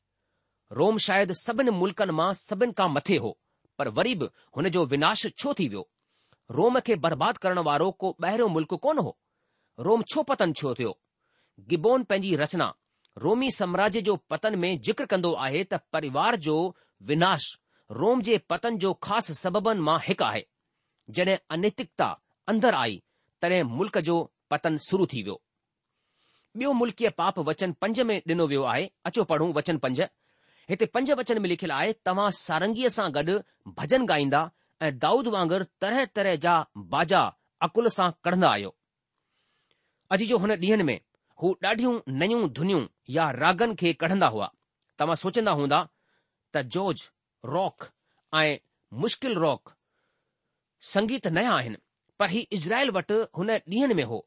रोम 0.82 0.98
शायदि 1.08 1.34
सभिनि 1.46 1.72
मुल्क़नि 1.82 2.14
मां 2.22 2.30
सभिनि 2.48 2.74
खां 2.80 2.90
मथे 3.00 3.18
हो 3.26 3.38
पर 3.80 3.88
वरी 3.98 4.16
बि 4.16 4.28
हुन 4.56 4.70
जो 4.76 4.84
विनाश 4.94 5.26
छो 5.40 5.54
थी 5.60 5.68
वियो 5.68 5.88
रोम 6.52 6.80
खे 6.88 6.96
बर्बाद 7.06 7.38
करण 7.46 7.60
वारो 7.68 7.90
को 8.02 8.16
ॿाहिरियों 8.24 8.50
मुल्क़ 8.56 8.76
कोन 8.86 8.98
हो 9.08 9.18
रोम 9.88 10.04
छो 10.14 10.24
पतन 10.32 10.54
छो 10.60 10.74
थियो 10.80 10.98
गिबोन 11.70 12.04
पंहिंजी 12.10 12.36
रचना 12.44 12.74
रोमी 13.26 13.50
साम्राज्य 13.58 14.02
जो 14.10 14.16
पतन 14.30 14.58
में 14.60 14.70
ज़िक्र 14.88 15.06
कन्दो 15.14 15.32
आहे 15.46 15.64
त 15.74 15.80
परिवार 15.94 16.36
जो 16.48 16.58
विनाश 17.12 17.48
रोम 18.02 18.22
जे 18.30 18.38
पतन 18.50 18.78
जो 18.84 18.94
ख़ासि 19.08 19.34
सबबनि 19.42 19.82
मां 19.88 19.98
हिकु 20.08 20.24
आहे 20.24 20.44
जड॒हिं 21.18 21.38
अनैतिकता 21.58 22.08
अंदरि 22.54 22.76
आई 22.86 23.02
तॾहिं 23.42 23.64
मुल्क़ 23.80 24.00
जो 24.10 24.18
पतन 24.54 24.78
शुरू 24.90 25.06
थी 25.14 25.22
वियो 25.24 25.40
ॿियो 26.60 26.72
मुल्कीय 26.82 27.10
पाप 27.22 27.40
वचन 27.50 27.72
पंज 27.82 28.00
में 28.12 28.16
डि॒नो 28.28 28.48
वियो 28.54 28.64
आहे 28.74 28.90
अचो 29.10 29.24
पढ़ूं 29.32 29.52
वचन 29.58 29.78
पंज 29.86 30.02
हिते 30.70 30.86
पंज 30.94 31.12
वचन 31.20 31.42
में 31.42 31.48
लिखियलु 31.50 31.74
आहे 31.76 31.92
तव्हां 32.08 32.30
सारंगीअ 32.38 32.90
सां 32.98 33.04
गॾु 33.16 33.34
भॼन 33.80 34.06
ॻाईंदा 34.12 34.40
ऐं 34.88 34.92
दाऊद 35.04 35.28
वांगुर 35.36 35.64
तरह 35.84 36.06
तरह 36.20 36.36
जा 36.46 36.56
बाजा 36.94 37.20
अकुल 37.68 37.88
सां 37.98 38.08
कढंदा 38.28 38.50
आहियो 38.58 38.72
अॼु 40.16 40.26
जो 40.32 40.38
हुन 40.46 40.52
ॾींहनि 40.64 40.84
में 40.90 40.96
हू 41.44 41.52
ॾाढियूं 41.66 41.94
नयूं 42.24 42.42
धुनियूं 42.62 42.82
या 43.18 43.30
रागनि 43.42 43.76
खे 43.84 43.94
कढंदा 44.06 44.28
हुआ 44.38 44.48
तव्हां 45.02 45.16
सोचंदा 45.24 45.52
हूंदा 45.62 45.82
त 46.54 46.64
जोज 46.78 47.04
रॉक 47.56 47.88
ऐं 48.42 48.48
मुश्किल 49.06 49.38
रॉक 49.46 49.74
संगीत 50.94 51.28
नया 51.40 51.52
आहिनि 51.60 51.78
पर 52.20 52.30
हीउ 52.36 52.58
इज़राइल 52.60 52.90
वटि 53.00 53.20
हुन 53.40 53.50
ॾींहनि 53.76 53.94
में 54.00 54.04
हो 54.14 54.22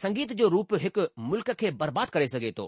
संगीत 0.00 0.32
जो 0.42 0.48
रूप 0.56 0.74
हिकु 0.86 1.06
मुल्क़ 1.30 1.52
खे 1.62 1.70
बर्बादु 1.84 2.12
करे 2.18 2.28
सघे 2.34 2.52
थो 2.60 2.66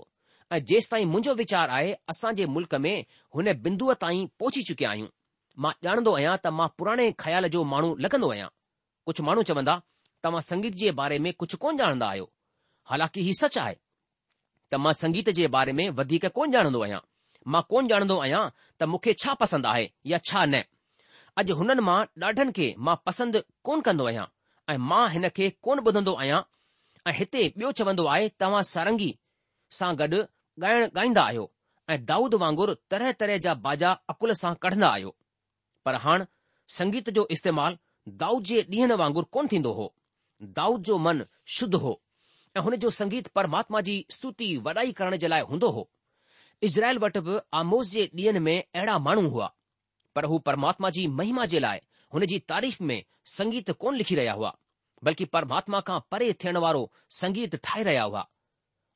ऐं 0.53 0.59
जेस 0.69 0.89
ताईं 0.91 1.07
मुंहिंजो 1.07 1.33
वीचार 1.39 1.69
आहे 1.77 1.91
असां 2.13 2.31
जे 2.37 2.45
मुल्क़ 2.53 2.75
में 2.77 3.05
हुन 3.37 3.53
बिंदूअ 3.65 3.95
ताईं 4.03 4.21
पहुची 4.43 4.63
चुकिया 4.69 4.91
आहियूं 4.91 5.09
मां 5.65 5.73
ॼाणंदो 5.87 6.13
आहियां 6.19 6.37
त 6.45 6.47
मां 6.61 6.69
पुराणे 6.81 7.09
ख़्याल 7.25 7.47
जो 7.55 7.63
माण्हू 7.73 7.91
लॻंदो 8.07 8.29
आहियां 8.37 8.49
कुझु 9.11 9.25
माण्हू 9.27 9.43
चवंदा 9.51 9.75
तव्हां 10.27 10.41
संगीत 10.51 10.75
जे 10.83 10.91
बारे 11.01 11.19
में 11.25 11.31
कुझु 11.43 11.57
कोन 11.65 11.81
ॼाणंदा 11.83 12.07
आहियो 12.15 12.29
हालांकि 12.93 13.21
हीउ 13.27 13.33
सच 13.41 13.59
आहे 13.65 13.75
त 14.73 14.75
मां 14.85 14.93
संगीत 15.03 15.29
जे 15.41 15.47
बारे 15.57 15.73
में 15.81 15.85
वधीक 16.01 16.25
कोन 16.39 16.55
ॼाणंदो 16.57 16.81
आहियां 16.87 17.01
मां 17.57 17.63
कोन 17.75 17.93
ॼाणंदो 17.93 18.19
आहियां 18.23 18.41
त 18.81 18.91
मूंखे 18.95 19.13
छा 19.25 19.35
पसंदि 19.43 19.69
आहे 19.75 19.87
या 20.15 20.19
छा 20.31 20.45
न 20.55 20.63
अॼु 21.43 21.55
हुननि 21.61 21.83
मां 21.91 21.99
ॾाढनि 22.25 22.53
खे 22.61 22.71
मां 22.89 22.97
पसंदि 23.11 23.45
कोन 23.69 23.81
कंदो 23.91 24.05
आहियां 24.13 24.25
ऐं 24.73 24.81
मां 24.89 25.05
हिन 25.17 25.29
खे 25.41 25.51
कोन 25.69 25.85
ॿुधंदो 25.87 26.15
आहियां 26.25 26.43
ऐं 27.07 27.13
हिते 27.21 27.47
ॿियो 27.61 27.77
चवंदो 27.83 28.05
आहे 28.17 28.27
तव्हां 28.45 28.63
सारंगी 28.75 29.13
सां 29.81 29.93
गॾु 30.03 30.25
ॻाइण 30.63 30.85
ॻाईंदा 30.97 31.23
आहियो 31.23 31.47
ऐं 31.91 32.05
दाऊद 32.05 32.35
वांगुरु 32.43 32.75
तरह 32.91 33.11
तरह 33.21 33.37
जा 33.45 33.53
बाजा 33.67 33.91
अकुल 34.15 34.33
सां 34.41 34.53
कढंदा 34.63 34.89
आहियो 34.95 35.15
पर 35.85 35.95
हाणे 36.05 36.25
संगीत 36.79 37.11
जो 37.19 37.27
इस्तेमालु 37.35 38.11
दाऊद 38.23 38.45
जे 38.51 38.63
ॾींहनि 38.73 38.97
वांगुरु 39.03 39.27
कोन 39.35 39.47
थींदो 39.53 39.73
हो 39.79 39.87
दाऊद 40.59 40.83
जो 40.89 40.97
मन 41.07 41.23
शुद्ध 41.59 41.75
हो 41.85 41.93
ऐं 42.57 42.63
हुन 42.67 42.77
जो 42.85 42.91
संगीत 43.01 43.29
परमात्मा 43.41 43.81
जी 43.91 43.97
स्तुति 44.17 44.51
वॾाई 44.67 44.93
करण 45.01 45.17
जे 45.25 45.29
लाइ 45.33 45.47
हूंदो 45.53 45.71
हो 45.79 45.89
इज़राइल 46.69 46.99
वटि 47.07 47.21
बि 47.29 47.39
आमोस 47.63 47.91
जे 47.95 48.09
ॾींहनि 48.21 48.41
में 48.49 48.57
अहिड़ा 48.59 48.99
माण्हू 49.09 49.29
हुआ 49.35 49.51
पर 50.15 50.25
हू 50.33 50.39
परमात्मा 50.51 50.91
जी 50.99 51.07
महिमा 51.21 51.47
जे 51.55 51.59
लाइ 51.67 51.81
हुन 52.15 52.27
जी 52.33 52.39
तारीफ़ 52.53 52.83
में 52.91 52.99
संगीत 53.39 53.71
कोन 53.85 53.95
लिखी 54.03 54.15
रहिया 54.23 54.33
हुआ 54.41 54.55
बल्कि 55.05 55.25
परमात्मा 55.39 55.81
खां 55.89 55.99
परे 56.11 56.33
थियण 56.45 56.57
वारो 56.67 56.91
संगीत 57.23 57.57
ठाहे 57.67 57.83
रहिया 57.89 58.03
हुआ 58.13 58.25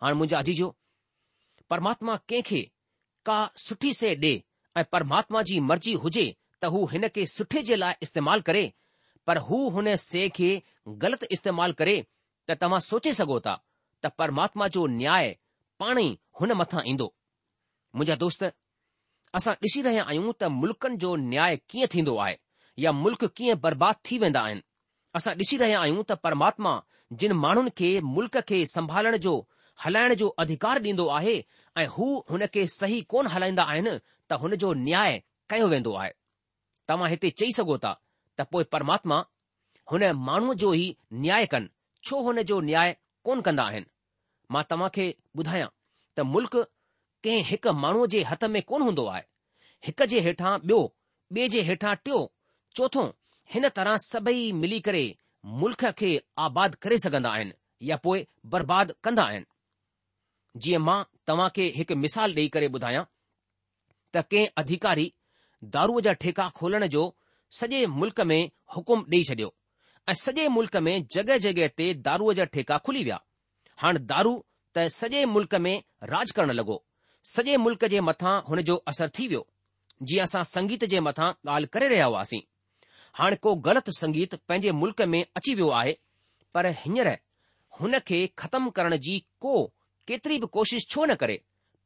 हाणे 0.03 0.15
मुंहिंजा 0.21 0.41
जी 0.51 0.55
परमात्मा 1.73 2.15
कंहिंखे 2.31 2.61
का 3.29 3.37
सुठी 3.67 3.93
शइ 3.99 4.15
ॾे 4.23 4.31
ऐं 4.81 4.83
परमात्मा 4.93 5.41
जी 5.51 5.59
मर्ज़ी 5.69 5.93
हुजे 6.01 6.25
त 6.63 6.65
हू 6.75 6.81
हिन 6.91 7.07
खे 7.15 7.25
सुठे 7.31 7.63
जे 7.69 7.77
लाइ 7.83 7.95
इस्तेमालु 8.07 8.43
करे 8.49 8.65
पर 9.31 9.37
हू 9.47 9.57
हुन 9.77 9.89
शइ 10.03 10.25
खे 10.39 10.49
ग़लति 11.05 11.27
इस्तेमालु 11.37 11.75
करे 11.79 11.95
त 12.49 12.57
तव्हां 12.65 12.81
सोचे 12.89 13.13
सघो 13.21 13.39
था 13.47 13.55
त 14.03 14.11
परमात्मा 14.23 14.69
जो 14.77 14.87
न्याय 14.99 15.31
पाण 15.85 15.99
ई 16.03 16.11
हुन 16.41 16.53
मथां 16.63 16.83
ईंदो 16.93 17.07
मुंहिंजा 17.97 18.17
दोस्त 18.25 18.45
असां 19.41 19.55
ॾिसी 19.69 19.83
रहिया 19.89 20.05
आहियूं 20.11 20.33
त 20.43 20.53
मुल्कनि 20.59 20.97
जो 21.07 21.15
न्याय 21.31 21.57
कीअं 21.71 21.89
थींदो 21.97 22.17
आहे 22.27 22.37
या 22.87 22.93
मुल्क़ 23.01 23.25
कीअं 23.41 23.61
बर्बाद 23.69 24.05
थी 24.11 24.19
वेंदा 24.27 24.45
आहिनि 24.51 24.63
असां 25.21 25.37
ॾिसी 25.45 25.57
रहिया 25.65 25.81
आहियूं 25.87 26.05
त 26.13 26.21
परमात्मा 26.29 26.75
जिन 27.25 27.33
माण्हुनि 27.47 27.77
खे 27.83 27.93
मुल्क़ 28.19 28.39
खे 28.53 28.65
संभालण 28.77 29.17
जो 29.29 29.37
हलाइण 29.85 30.13
जो 30.15 30.27
अधिकार 30.43 30.79
ॾींदो 30.83 31.07
आहे 31.13 31.33
ऐं 31.79 31.87
हू 31.91 32.07
हुन 32.31 32.45
खे 32.55 32.67
सही 32.73 33.01
कोन 33.13 33.27
हलाईंदा 33.35 33.63
आहिनि 33.73 33.95
त 34.31 34.37
हुन 34.43 34.55
जो 34.63 34.73
न्याय 34.83 35.17
कयो 35.51 35.67
वेंदो 35.73 35.95
आहे 36.01 36.11
तव्हां 36.89 37.09
हिते 37.11 37.31
चई 37.41 37.51
सघो 37.57 37.77
था 37.85 37.93
त 38.39 38.45
पोइ 38.53 38.65
परमात्मा 38.73 39.19
हुन 39.93 40.03
माण्हूअ 40.29 40.55
जो 40.63 40.73
ई 40.83 40.87
न्याय 41.25 41.47
कनि 41.55 41.69
छो 42.07 42.21
हुन 42.27 42.41
जो 42.51 42.61
न्याय 42.71 42.95
कोन 43.27 43.41
कंदा 43.49 43.63
आहिनि 43.71 43.87
मां 44.55 44.63
तव्हां 44.71 44.89
खे 44.97 45.07
ॿुधायां 45.39 45.69
त 46.17 46.27
मुल्क़ 46.35 46.57
कंहिं 47.25 47.43
हिकु 47.51 47.73
माण्हूअ 47.83 48.07
जे 48.15 48.23
हथ 48.31 48.45
में 48.55 48.63
कोन 48.71 48.83
हूंदो 48.87 49.07
आहे 49.15 49.25
हिक 49.87 50.03
जे 50.13 50.21
हेठां 50.29 50.55
ॿियो 50.61 50.81
ॿिए 51.35 51.49
जे 51.57 51.63
हेठां 51.71 51.95
टियों 52.05 52.23
चोथों 52.77 53.09
हिन 53.55 53.69
तरह 53.79 53.97
सभई 54.11 54.51
मिली 54.63 54.81
करे 54.89 55.05
मुल्क़ 55.63 55.87
खे 56.03 56.13
आबाद 56.49 56.75
करे 56.87 56.99
सघंदा 57.07 57.31
आहिनि 57.39 57.55
या 57.91 57.97
पोइ 58.07 58.25
बर्बाद 58.55 58.93
कंदा 59.05 59.23
आहिनि 59.31 59.47
जीअं 60.61 60.79
मां 60.87 61.03
तव्हां 61.27 61.49
खे 61.57 61.65
हिकु 61.77 61.95
मिसाल 62.05 62.35
ॾेई 62.39 62.49
करे 62.57 62.67
ॿुधायां 62.79 63.03
त 64.15 64.23
कंहिं 64.33 64.49
अधिकारी 64.63 65.07
दारूअ 65.77 66.01
जा 66.07 66.13
ठेका 66.25 66.49
खोलण 66.61 66.87
जो 66.95 67.05
सॼे 67.59 67.85
मुल्क़ 68.01 68.21
में 68.31 68.43
हुकुम 68.77 69.05
ॾेई 69.15 69.25
छॾियो 69.31 69.49
ऐं 70.09 70.15
सॼे 70.25 70.49
मुल्क़ 70.59 70.77
में 70.89 70.95
जॻहि 71.15 71.39
जॻहि 71.47 71.69
ते 71.81 71.87
दारूअ 72.09 72.33
जा 72.41 72.45
ठेका 72.57 72.79
खुली 72.89 73.05
विया 73.09 73.19
हाणे 73.83 74.05
दारू 74.13 74.35
त 74.77 74.87
सॼे 74.99 75.25
मुल्क़ 75.37 75.57
में 75.67 75.75
राज 76.13 76.31
करण 76.39 76.53
लॻो 76.61 76.79
सॼे 77.33 77.57
मुल्क़ 77.65 77.85
जे 77.95 78.01
मथां 78.11 78.37
हुन 78.49 78.63
जो 78.71 78.77
असर 78.93 79.11
थी 79.19 79.29
वियो 79.33 79.45
जीअं 80.11 80.25
असां 80.31 80.43
संगीत 80.55 80.85
जे 80.95 81.01
मथां 81.09 81.31
ॻाल्हि 81.57 81.69
करे 81.75 81.89
रहिया 81.95 82.07
हुआसीं 82.13 82.41
हाणे 83.19 83.37
को 83.47 83.55
ग़लति 83.69 83.93
संगीत 84.05 84.35
पंहिंजे 84.49 84.73
मुल्क़ 84.83 85.03
में 85.15 85.23
अची 85.23 85.55
वियो 85.61 85.69
आहे 85.83 85.97
पर 86.55 86.67
हींअर 86.81 87.09
हुन 87.81 87.99
खे 88.09 88.27
ख़तमु 88.43 88.71
करण 88.81 88.97
जी 89.07 89.19
को 89.47 89.55
केतिरी 90.11 90.39
बि 90.43 90.47
कोशिश 90.57 90.85
छो 90.93 91.05
न 91.11 91.15
करे 91.23 91.37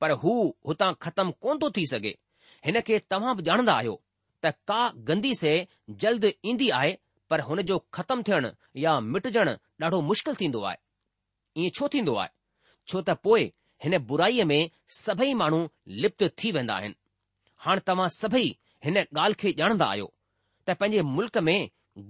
पर 0.01 0.11
हू 0.23 0.33
हुतां 0.69 0.93
ख़तमु 1.05 1.33
कोन 1.43 1.59
थो 1.63 1.69
थी 1.77 1.85
सघे 1.93 2.13
हिन 2.67 2.81
खे 2.89 2.99
तव्हां 3.13 3.35
बि 3.39 3.43
ॼाणंदा 3.51 3.75
आहियो 3.81 3.95
त 4.45 4.53
का 4.71 4.79
गंदी 5.11 5.33
से 5.41 5.53
जल्द 6.05 6.25
ईंदी 6.53 6.69
आहे 6.79 6.93
पर 7.31 7.41
हुन 7.49 7.63
जो 7.71 7.79
ख़तमु 7.97 8.23
थियण 8.29 8.47
या 8.85 8.95
मिटजण 9.13 9.49
ॾाढो 9.85 10.01
मुश्किल 10.11 10.35
थींदो 10.41 10.63
आहे 10.71 10.79
ईअं 11.65 11.75
छो 11.79 11.89
थींदो 11.95 12.15
आहे 12.23 12.33
छो 12.91 13.03
त 13.11 13.17
पोइ 13.27 13.45
हिन 13.85 13.99
बुराईअ 14.11 14.45
में 14.53 14.61
सभई 14.99 15.33
माण्हू 15.43 15.61
लिप्त 16.03 16.25
थी 16.41 16.53
वेंदा 16.59 16.75
आहिनि 16.81 16.97
हाणे 17.65 17.87
तव्हां 17.91 18.09
सभई 18.21 18.47
हिन 18.89 18.97
ॻाल्हि 19.05 19.41
खे 19.43 19.53
ॼाणंदा 19.63 19.87
आहियो 19.95 20.13
त 20.69 20.79
पंहिंजे 20.81 21.03
मुल्क़ 21.17 21.39
में 21.49 21.59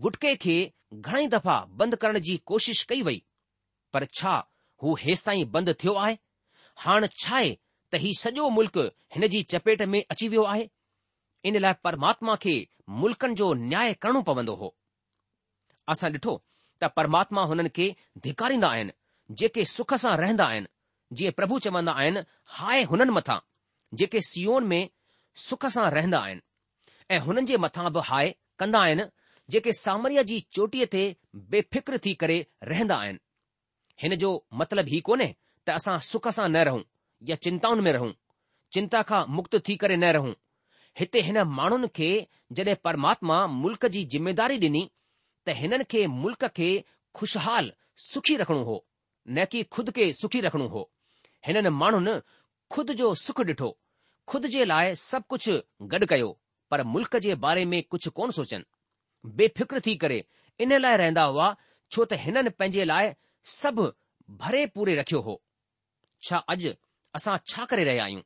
गुटके 0.07 0.35
खे 0.45 0.59
घणेई 1.01 1.27
दफ़ा 1.39 1.59
बंदि 1.81 1.97
करण 2.03 2.19
जी 2.29 2.37
कोशिश 2.51 2.85
कई 2.93 3.03
वई 3.11 3.23
पर 3.93 4.05
छा 4.21 4.37
हू 4.83 4.95
हे 5.01 5.09
हेसि 5.11 5.23
ताईं 5.27 5.51
बंदि 5.53 5.73
थियो 5.83 5.93
आहे 6.05 6.17
हाणे 6.85 7.09
छा 7.23 7.35
आहे 7.37 7.55
त 7.93 8.01
ही 8.03 8.11
सॼो 8.23 8.49
मुल्क़ 8.59 8.79
हिन 9.15 9.27
जी 9.35 9.43
चपेट 9.53 9.83
में 9.93 10.03
अची 10.11 10.29
वियो 10.33 10.43
आहे 10.53 10.67
इन 11.49 11.59
लाइ 11.65 11.73
परमात्मा 11.85 12.35
खे 12.43 12.57
मुल्कनि 13.03 13.35
जो 13.41 13.53
न्याय 13.69 13.93
करणो 14.03 14.21
पवंदो 14.29 14.55
हो 14.63 14.69
असां 15.93 16.11
ॾिठो 16.17 16.35
त 16.81 16.91
परमात्मा 16.97 17.43
हुननि 17.53 17.69
खे 17.77 17.87
धिकारींदा 18.27 18.69
आहिनि 18.77 18.93
जेके 19.39 19.65
सुख 19.77 19.95
सां 20.03 20.15
रहंदा 20.23 20.45
आहिनि 20.51 20.71
जीअं 21.17 21.33
प्रभु 21.39 21.59
चवंदा 21.67 21.93
आहिनि 22.01 22.21
हाय 22.57 22.83
हुननि 22.93 23.11
मथां 23.19 23.39
जेके 23.99 24.21
सीओन 24.31 24.63
में 24.73 24.81
सुख 25.49 25.67
सां 25.77 25.87
रहंदा 25.99 26.19
आहिनि 26.27 26.95
ऐं 27.15 27.19
हुननि 27.29 27.47
जे 27.53 27.57
मथां 27.67 27.89
बि 27.97 28.05
हाय 28.11 28.35
कंदा 28.61 28.81
आहिनि 28.89 29.05
जेके 29.55 29.73
सामरिया 29.85 30.23
जी 30.33 30.41
चोटीअ 30.57 30.87
ते 30.97 31.03
बेफ़िक्र 31.55 31.99
थी 32.07 32.15
करे 32.23 32.39
रहंदा 32.73 32.97
आहिनि 33.05 33.23
हिन 34.03 34.15
जो 34.23 34.31
मतिलबु 34.61 34.91
ई 34.97 35.01
कोन्हे 35.09 35.29
त 35.67 35.77
असां 35.81 35.97
सुख 36.11 36.27
सां 36.37 36.47
न 36.49 36.63
रहूं 36.69 36.83
या 37.31 37.37
चिंताउनि 37.45 37.83
में 37.87 37.93
रहूं 37.97 38.11
चिंता 38.77 39.01
खां 39.11 39.21
मुक्त 39.37 39.57
थी 39.69 39.77
करे 39.83 39.97
न 40.03 40.11
रहूं 40.17 40.33
हिते 41.01 41.21
हिन 41.29 41.39
माण्हुनि 41.59 41.89
खे 41.99 42.09
जड॒हिं 42.59 42.83
परमात्मा 42.89 43.37
मुल्क़ 43.63 43.87
जी 43.97 44.03
ज़िमेदारी 44.15 44.57
डि॒नी 44.65 44.83
त 44.91 45.57
हिननि 45.63 45.89
खे 45.95 46.03
मुल्क़ 46.21 46.47
खे 46.59 46.69
खु़शहाल 47.21 47.73
सुखी 48.11 48.37
रखणो 48.43 48.63
हो 48.71 48.77
न 49.37 49.45
कि 49.55 49.63
ख़ुद 49.75 49.91
खे 50.01 50.11
सुखी 50.21 50.41
रखणो 50.49 50.67
हो 50.77 50.83
हिननि 51.49 51.71
माण्हुनि 51.83 52.15
खुद 52.77 52.91
जो 53.03 53.11
सुख 53.27 53.41
ॾिठो 53.53 53.71
खुद 54.33 54.47
जे 54.57 54.65
लाइ 54.73 54.95
सभु 55.09 55.29
कुझु 55.35 55.55
गॾु 55.95 56.07
कयो 56.13 56.29
पर 56.71 56.83
मुल्क 56.95 57.17
जे 57.29 57.35
बारे 57.47 57.65
में 57.73 57.79
कुझु 57.95 58.11
कोन 58.21 58.39
सोचनि 58.41 58.69
बेफ़िक्र 59.41 59.81
थी 59.89 59.95
करे 60.05 60.19
इन 60.65 60.77
लाइ 60.87 60.97
रहंदा 61.05 61.23
हुआ 61.35 61.51
छो 61.63 62.05
त 62.11 62.25
हिननि 62.27 62.51
पंहिंजे 62.61 62.85
लाइ 62.93 63.15
सभु 63.55 63.85
भरे 64.43 64.65
पूरे 64.77 64.95
रखियो 65.01 65.19
हो 65.27 65.35
छा 66.29 66.37
अॼु 66.53 66.71
असां 67.19 67.35
छा 67.51 67.65
करे 67.73 67.83
रहिया 67.89 68.05
आहियूं 68.05 68.23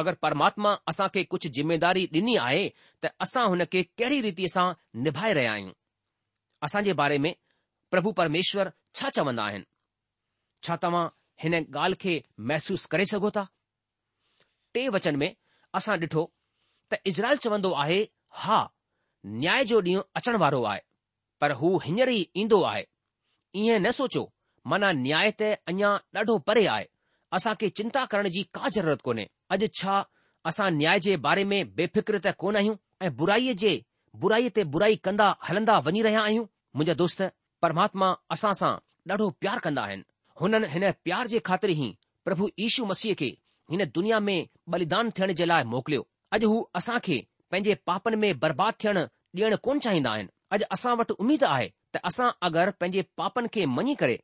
अगरि 0.00 0.16
परमात्मा 0.24 0.72
असां 0.92 1.06
खे 1.14 1.22
कुझु 1.34 1.48
ज़िमेदारी 1.58 2.02
ॾिनी 2.16 2.34
आहे 2.46 2.66
त 3.04 3.10
असां 3.26 3.44
हुन 3.52 3.64
खे 3.74 3.82
कहिड़ी 3.98 4.18
रीति 4.26 4.48
सां 4.54 4.66
निभाए 5.06 5.32
रहिया 5.38 5.52
आहियूं 5.52 5.72
असांजे 6.68 6.92
बारे 7.00 7.18
में 7.26 7.32
प्रभु 7.94 8.12
परमेश्वर 8.20 8.70
छा 9.00 9.10
चवंदा 9.18 9.44
आहिनि 9.52 9.64
छा 10.68 10.76
तव्हां 10.84 11.06
हिन 11.44 11.54
ॻाल्हि 11.62 11.98
खे 12.04 12.14
महिसूसु 12.50 12.88
करे 12.94 13.06
सघो 13.14 13.30
था 13.38 13.46
टे 14.74 14.86
वचन 14.98 15.16
में 15.24 15.30
असां 15.80 15.96
ॾिठो 16.04 16.24
त 16.92 16.98
इज़राइल 17.12 17.36
चवंदो 17.46 17.70
आहे 17.86 18.00
हा 18.44 18.60
न्याय 19.40 19.64
जो 19.72 19.80
ॾींहुं 19.88 20.02
अचण 20.20 20.36
वारो 20.44 20.62
आहे 20.74 20.82
पर 21.40 21.52
हू 21.62 21.76
हींअर 21.88 22.10
ई 22.16 22.20
ईंदो 22.44 22.62
आहे 22.72 22.84
ईअं 23.64 23.80
न 23.86 23.90
माना 24.66 24.90
न्याय 24.92 25.30
त 25.40 25.54
अञा 25.68 25.90
ॾाढो 26.14 26.36
परे 26.46 26.64
आहे 26.66 26.84
असां 27.36 27.52
खे 27.60 27.68
चिंता 27.78 28.04
करण 28.10 28.28
जी 28.34 28.42
का 28.54 28.68
जरूरत 28.74 28.98
कोन्हे 29.04 29.24
अॼु 29.54 29.66
छा 29.80 30.02
असां 30.48 30.70
न्याय 30.74 30.98
जे 31.04 31.16
बारे 31.26 31.44
में 31.52 31.74
बेफ़िक्र 31.74 32.18
त 32.24 32.34
कोन 32.38 32.56
आहियूं 32.56 32.74
ऐं 33.06 33.14
बुराईअ 33.16 33.54
जे 33.62 33.72
बुराईअ 34.24 34.50
ते 34.56 34.62
बुराई 34.74 34.96
कंदा 35.04 35.28
हलंदा 35.48 35.78
वञी 35.86 36.02
रहिया 36.02 36.20
आहियूं 36.28 36.44
मुंहिंजा 36.76 36.94
दोस्त 37.02 37.20
परमात्मा 37.62 38.08
असां 38.36 38.52
सां 38.60 38.72
ॾाढो 39.10 39.28
प्यार 39.40 39.58
कंदा 39.64 39.82
आहिनि 39.88 40.04
हुननि 40.40 40.66
हिन 40.74 40.84
प्यार 41.04 41.28
जे 41.32 41.38
ख़ातिर 41.48 41.70
ई 41.70 41.90
प्रभु 42.24 42.48
यीशू 42.64 42.84
मसीह 42.92 43.14
खे 43.20 43.30
हिन 43.70 43.84
दुनिया 43.96 44.18
में 44.28 44.46
बलिदान 44.74 45.10
थियण 45.16 45.32
जे 45.40 45.46
लाइ 45.52 45.64
मोकिलियो 45.72 46.02
अॼु 46.36 46.48
हू 46.52 46.60
असां 46.80 46.98
खे 47.08 47.20
पंहिंजे 47.50 47.74
पापनि 47.90 48.16
में 48.24 48.32
बर्बाद 48.44 48.74
थियण 48.84 48.98
ॾियण 49.06 49.54
कोन 49.64 49.78
चाहींदा 49.86 50.10
आहिनि 50.14 50.34
अॼु 50.56 50.66
असां 50.76 50.96
वटि 51.02 51.14
उमीद 51.24 51.44
आहे 51.54 51.68
त 51.94 52.04
असां 52.10 52.28
अगरि 52.48 52.72
पंहिंजे 52.80 53.02
पापनि 53.22 53.48
खे 53.56 53.64
मञी 53.76 53.94
करे 54.02 54.16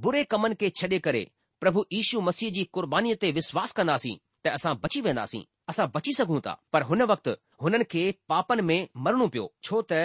बुरे 0.00 0.22
कमनि 0.32 0.54
खे 0.60 0.68
छॾे 0.80 0.98
करे 1.06 1.20
प्रभु 1.60 1.82
ईशू 1.96 2.20
मसीह 2.28 2.50
जी 2.58 2.62
कुर्बानीअ 2.76 3.16
ते 3.24 3.30
विश्वास 3.38 3.72
कंदासीं 3.80 4.14
त 4.44 4.48
असां 4.58 4.70
बची 4.84 5.00
वेंदासीं 5.06 5.40
असां 5.72 5.86
बची 5.96 6.12
सघूं 6.18 6.38
था 6.46 6.54
पर 6.72 6.82
हुन 6.90 7.02
वक़्तु 7.12 7.32
हुननि 7.64 7.84
खे 7.94 8.02
पापनि 8.32 8.62
में 8.68 8.78
मरणो 9.08 9.26
पियो 9.34 9.44
छो 9.68 9.82
त 9.92 10.00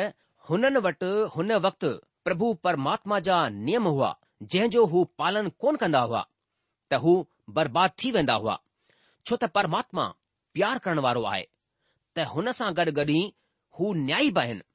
हुननि 0.50 0.80
वटि 0.88 1.12
हुन 1.36 1.52
वक्तु 1.68 1.90
प्रभु 2.28 2.50
परमात्मा 2.68 3.20
जा 3.28 3.38
नियम 3.68 3.88
हुआ 3.94 4.12
जंहिं 4.44 4.70
जो 4.76 4.84
हू 4.94 5.04
पालन 5.24 5.50
कोन 5.66 5.76
कंदा 5.84 6.02
हुआ 6.10 6.24
त 6.90 7.02
हू 7.06 7.16
बर्बाद 7.60 7.96
थी 8.04 8.12
वेंदा 8.20 8.36
हुआ 8.44 8.58
छो 9.26 9.36
त 9.44 9.52
परमात्मा 9.60 10.08
प्यार 10.58 10.78
करण 10.88 11.00
वारो 11.08 11.24
आहे 11.34 11.44
त 11.48 12.30
हुन 12.36 12.52
सां 12.60 12.70
गॾु 12.82 12.92
गॾु 13.00 13.14
ई 13.18 13.20
हू 13.80 13.94
न्याय 14.06 14.30
बि 14.38 14.44
आहिनि 14.46 14.66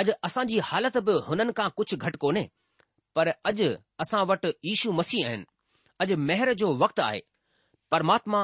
अॼु 0.00 0.18
असांजी 0.30 0.58
हालत 0.72 0.98
बि 1.10 1.20
हुननि 1.30 1.52
खां 1.60 1.68
कुझु 1.78 1.96
घटि 2.06 2.24
कोन्हे 2.26 2.48
पर 3.16 3.28
अॼु 3.48 3.66
असां 4.02 4.20
वटि 4.30 4.50
ईशू 4.72 4.88
मसीह 5.00 5.24
आहिनि 5.28 5.44
अॼु 6.02 6.14
मेहर 6.28 6.52
जो 6.60 6.68
वक़्तु 6.82 7.02
आहे 7.08 7.20
परमात्मा 7.92 8.40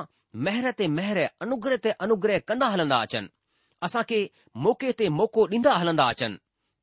मेहर 0.47 0.67
ते 0.79 0.87
मेहर 0.99 1.19
अनुग्रह 1.45 1.77
ते 1.85 1.91
अनुग्रह 2.05 2.39
कंदा 2.49 2.67
हलंदा 2.75 2.97
अचनि 3.07 3.29
असां 3.87 4.03
खे 4.11 4.19
मौक़े 4.65 4.91
ते 4.99 5.05
मौक़ो 5.21 5.41
ॾींदा 5.57 5.73
हलंदा 5.81 6.05
अचनि 6.13 6.37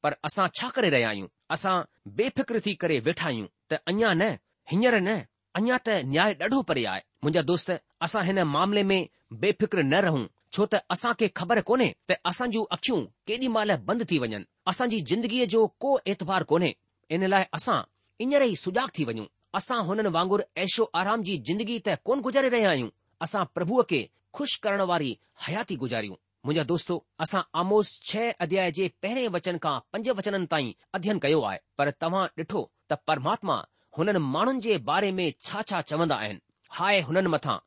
पर 0.03 0.11
असां 0.27 0.45
छा 0.57 0.67
करे 0.75 0.89
रहिया 0.95 1.09
आहियूं 1.11 1.27
असां 1.55 1.75
बेफ़िक्र 2.17 2.55
थी 2.65 2.73
करे 2.81 2.97
वेठा 3.07 3.25
आहियूं 3.31 3.47
त 3.69 3.79
अञा 3.91 4.11
न 4.21 4.31
हींअर 4.71 4.95
न 5.07 5.19
अञा 5.57 5.77
त 5.85 5.97
न्याय 6.13 6.31
ॾाढो 6.41 6.57
परे 6.69 6.83
आहे 6.93 7.03
मुंहिंजा 7.23 7.41
दोस्त 7.51 7.69
असां 8.07 8.23
हिन 8.29 8.39
मामले 8.55 8.83
में 8.91 9.01
बेफ़िक्र 9.43 9.79
न 9.91 10.01
रहूं 10.07 10.25
छो 10.55 10.65
त 10.73 10.81
असां 10.95 11.13
खे 11.19 11.27
ख़बर 11.39 11.61
कोन्हे 11.69 11.89
त 12.09 12.17
असां 12.31 12.47
जूं 12.55 12.65
अख़ियूं 12.77 12.99
केॾी 13.29 13.47
महिल 13.57 13.75
बंदि 13.89 14.05
थी 14.11 14.19
वञनि 14.25 14.43
असांजी 14.73 14.99
ज़िंदगीअ 15.11 15.45
जो 15.55 15.63
को 15.85 15.93
ऐतवार 16.13 16.43
कोन्हे 16.51 16.73
इन 17.13 17.23
लाइ 17.33 17.43
असां 17.55 17.81
इअंर 18.23 18.43
ई 18.51 18.55
सुजाॻ 18.63 18.87
थी 18.97 19.03
वञूं 19.09 19.25
असां 19.57 19.79
हुननि 19.87 20.09
वांगुरु 20.17 20.43
ऐशो 20.63 20.83
आराम 21.01 21.23
जी 21.27 21.37
जिंदगी 21.49 21.77
त 21.87 21.97
कोन 22.07 22.21
गुज़ारे 22.27 22.49
रहिया 22.55 22.69
आहियूं 22.69 22.89
असां 23.25 23.43
प्रभुअ 23.57 23.83
खे 23.89 23.99
ख़ुशि 24.35 24.59
करण 24.63 24.81
वारी 24.91 25.11
हयाती 25.47 25.75
गुज़ारियूं 25.83 26.15
मुंहिंजा 26.45 26.63
दोस्तो 26.71 26.95
असां 27.25 27.41
आमोस 27.63 27.91
छह 28.11 28.31
अध्याय 28.45 28.71
जे 28.79 28.87
पहिरें 29.03 29.27
वचन 29.35 29.57
खां 29.65 29.75
पंज 29.93 30.09
वचननि 30.19 30.47
ताईं 30.53 30.71
अध्यन 30.99 31.19
कयो 31.25 31.41
आहे 31.51 31.59
पर 31.77 31.91
तव्हां 32.01 32.23
ॾिठो 32.41 32.61
त 32.91 32.97
परमात्मा 33.09 33.57
हुननि 33.97 34.19
माण्हुनि 34.35 34.59
जे 34.67 34.77
बारे 34.91 35.11
में 35.19 35.27
छा 35.49 35.61
छा 35.69 35.81
चवंदा 35.91 36.15
आहिनि 36.25 36.41
हाय 36.79 37.01
हुननि 37.09 37.29
मथां 37.35 37.57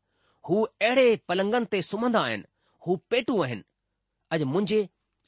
हू 0.48 0.62
अहिड़े 0.88 1.06
पलंगनि 1.30 1.70
ते 1.74 1.82
सुम्हंदा 1.90 2.20
आहिनि 2.28 2.46
हू 2.86 2.96
पेटू 3.12 3.40
आहिनि 3.46 3.62
अॼु 4.34 4.46
मुंहिंजे 4.54 4.80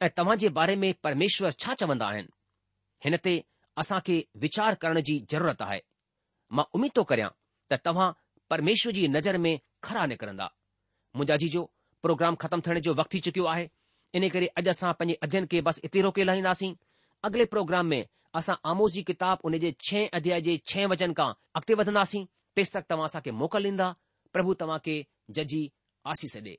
ऐं 0.05 0.11
तव्हां 0.18 0.37
जे 0.44 0.49
बारे 0.61 0.77
में 0.85 0.90
परमेश्वर 1.07 1.57
छा 1.64 1.75
चवंदा 1.85 2.07
आहिनि 2.14 2.33
हिन 3.05 3.16
ते 3.27 3.33
असां 3.83 3.99
खे 4.07 4.16
वीचार 4.43 4.75
करण 4.83 5.01
जी 5.09 5.14
ज़रूरत 5.33 5.62
आहे 5.66 5.81
मां 6.57 6.64
उमीद 6.79 6.93
थो 6.97 7.03
करियां 7.11 7.29
त 7.73 7.79
तव्हां 7.87 8.09
परमेश्वर 8.53 8.93
जी 8.99 9.07
नज़र 9.16 9.38
में 9.45 9.53
खड़ा 9.88 10.03
निकिरंदा 10.12 10.49
मुंहिंजा 11.16 11.37
जीजो 11.43 11.62
प्रोग्राम 12.07 12.35
ख़तमु 12.43 12.62
थियण 12.66 12.81
जो 12.88 12.95
वक़्तु 13.01 13.16
थी 13.16 13.23
चुकियो 13.29 13.45
आहे 13.55 13.64
इन 14.21 14.29
करे 14.35 14.47
अॼु 14.61 14.71
असां 14.75 14.93
पंहिंजे 15.01 15.19
अध्ययुनि 15.29 15.51
खे 15.55 15.61
बसि 15.71 15.85
इते 15.88 16.01
रोके 16.09 16.23
लाहींदासीं 16.31 16.73
अॻिले 17.29 17.45
प्रोग्राम 17.57 17.93
में 17.95 18.01
असां 18.40 18.57
आमोस 18.73 18.93
जी 18.99 19.03
किताबु 19.12 19.49
उन 19.53 19.59
जे 19.64 19.73
छह 19.88 20.19
अध्याय 20.21 20.40
जे 20.51 20.57
छह 20.73 20.90
वचन 20.95 21.16
खां 21.23 21.31
अॻिते 21.61 21.79
वधंदासीं 21.83 22.25
तेसि 22.61 22.77
तक 22.79 22.90
तव्हां 22.95 23.11
असांखे 23.12 23.37
मोकल 23.43 23.69
ॾींदा 23.73 23.90
प्रभु 24.37 24.57
तव्हां 24.64 24.79
खे 24.88 24.97
जजी 25.38 25.62
आसीस 26.14 26.37
ॾे 26.49 26.59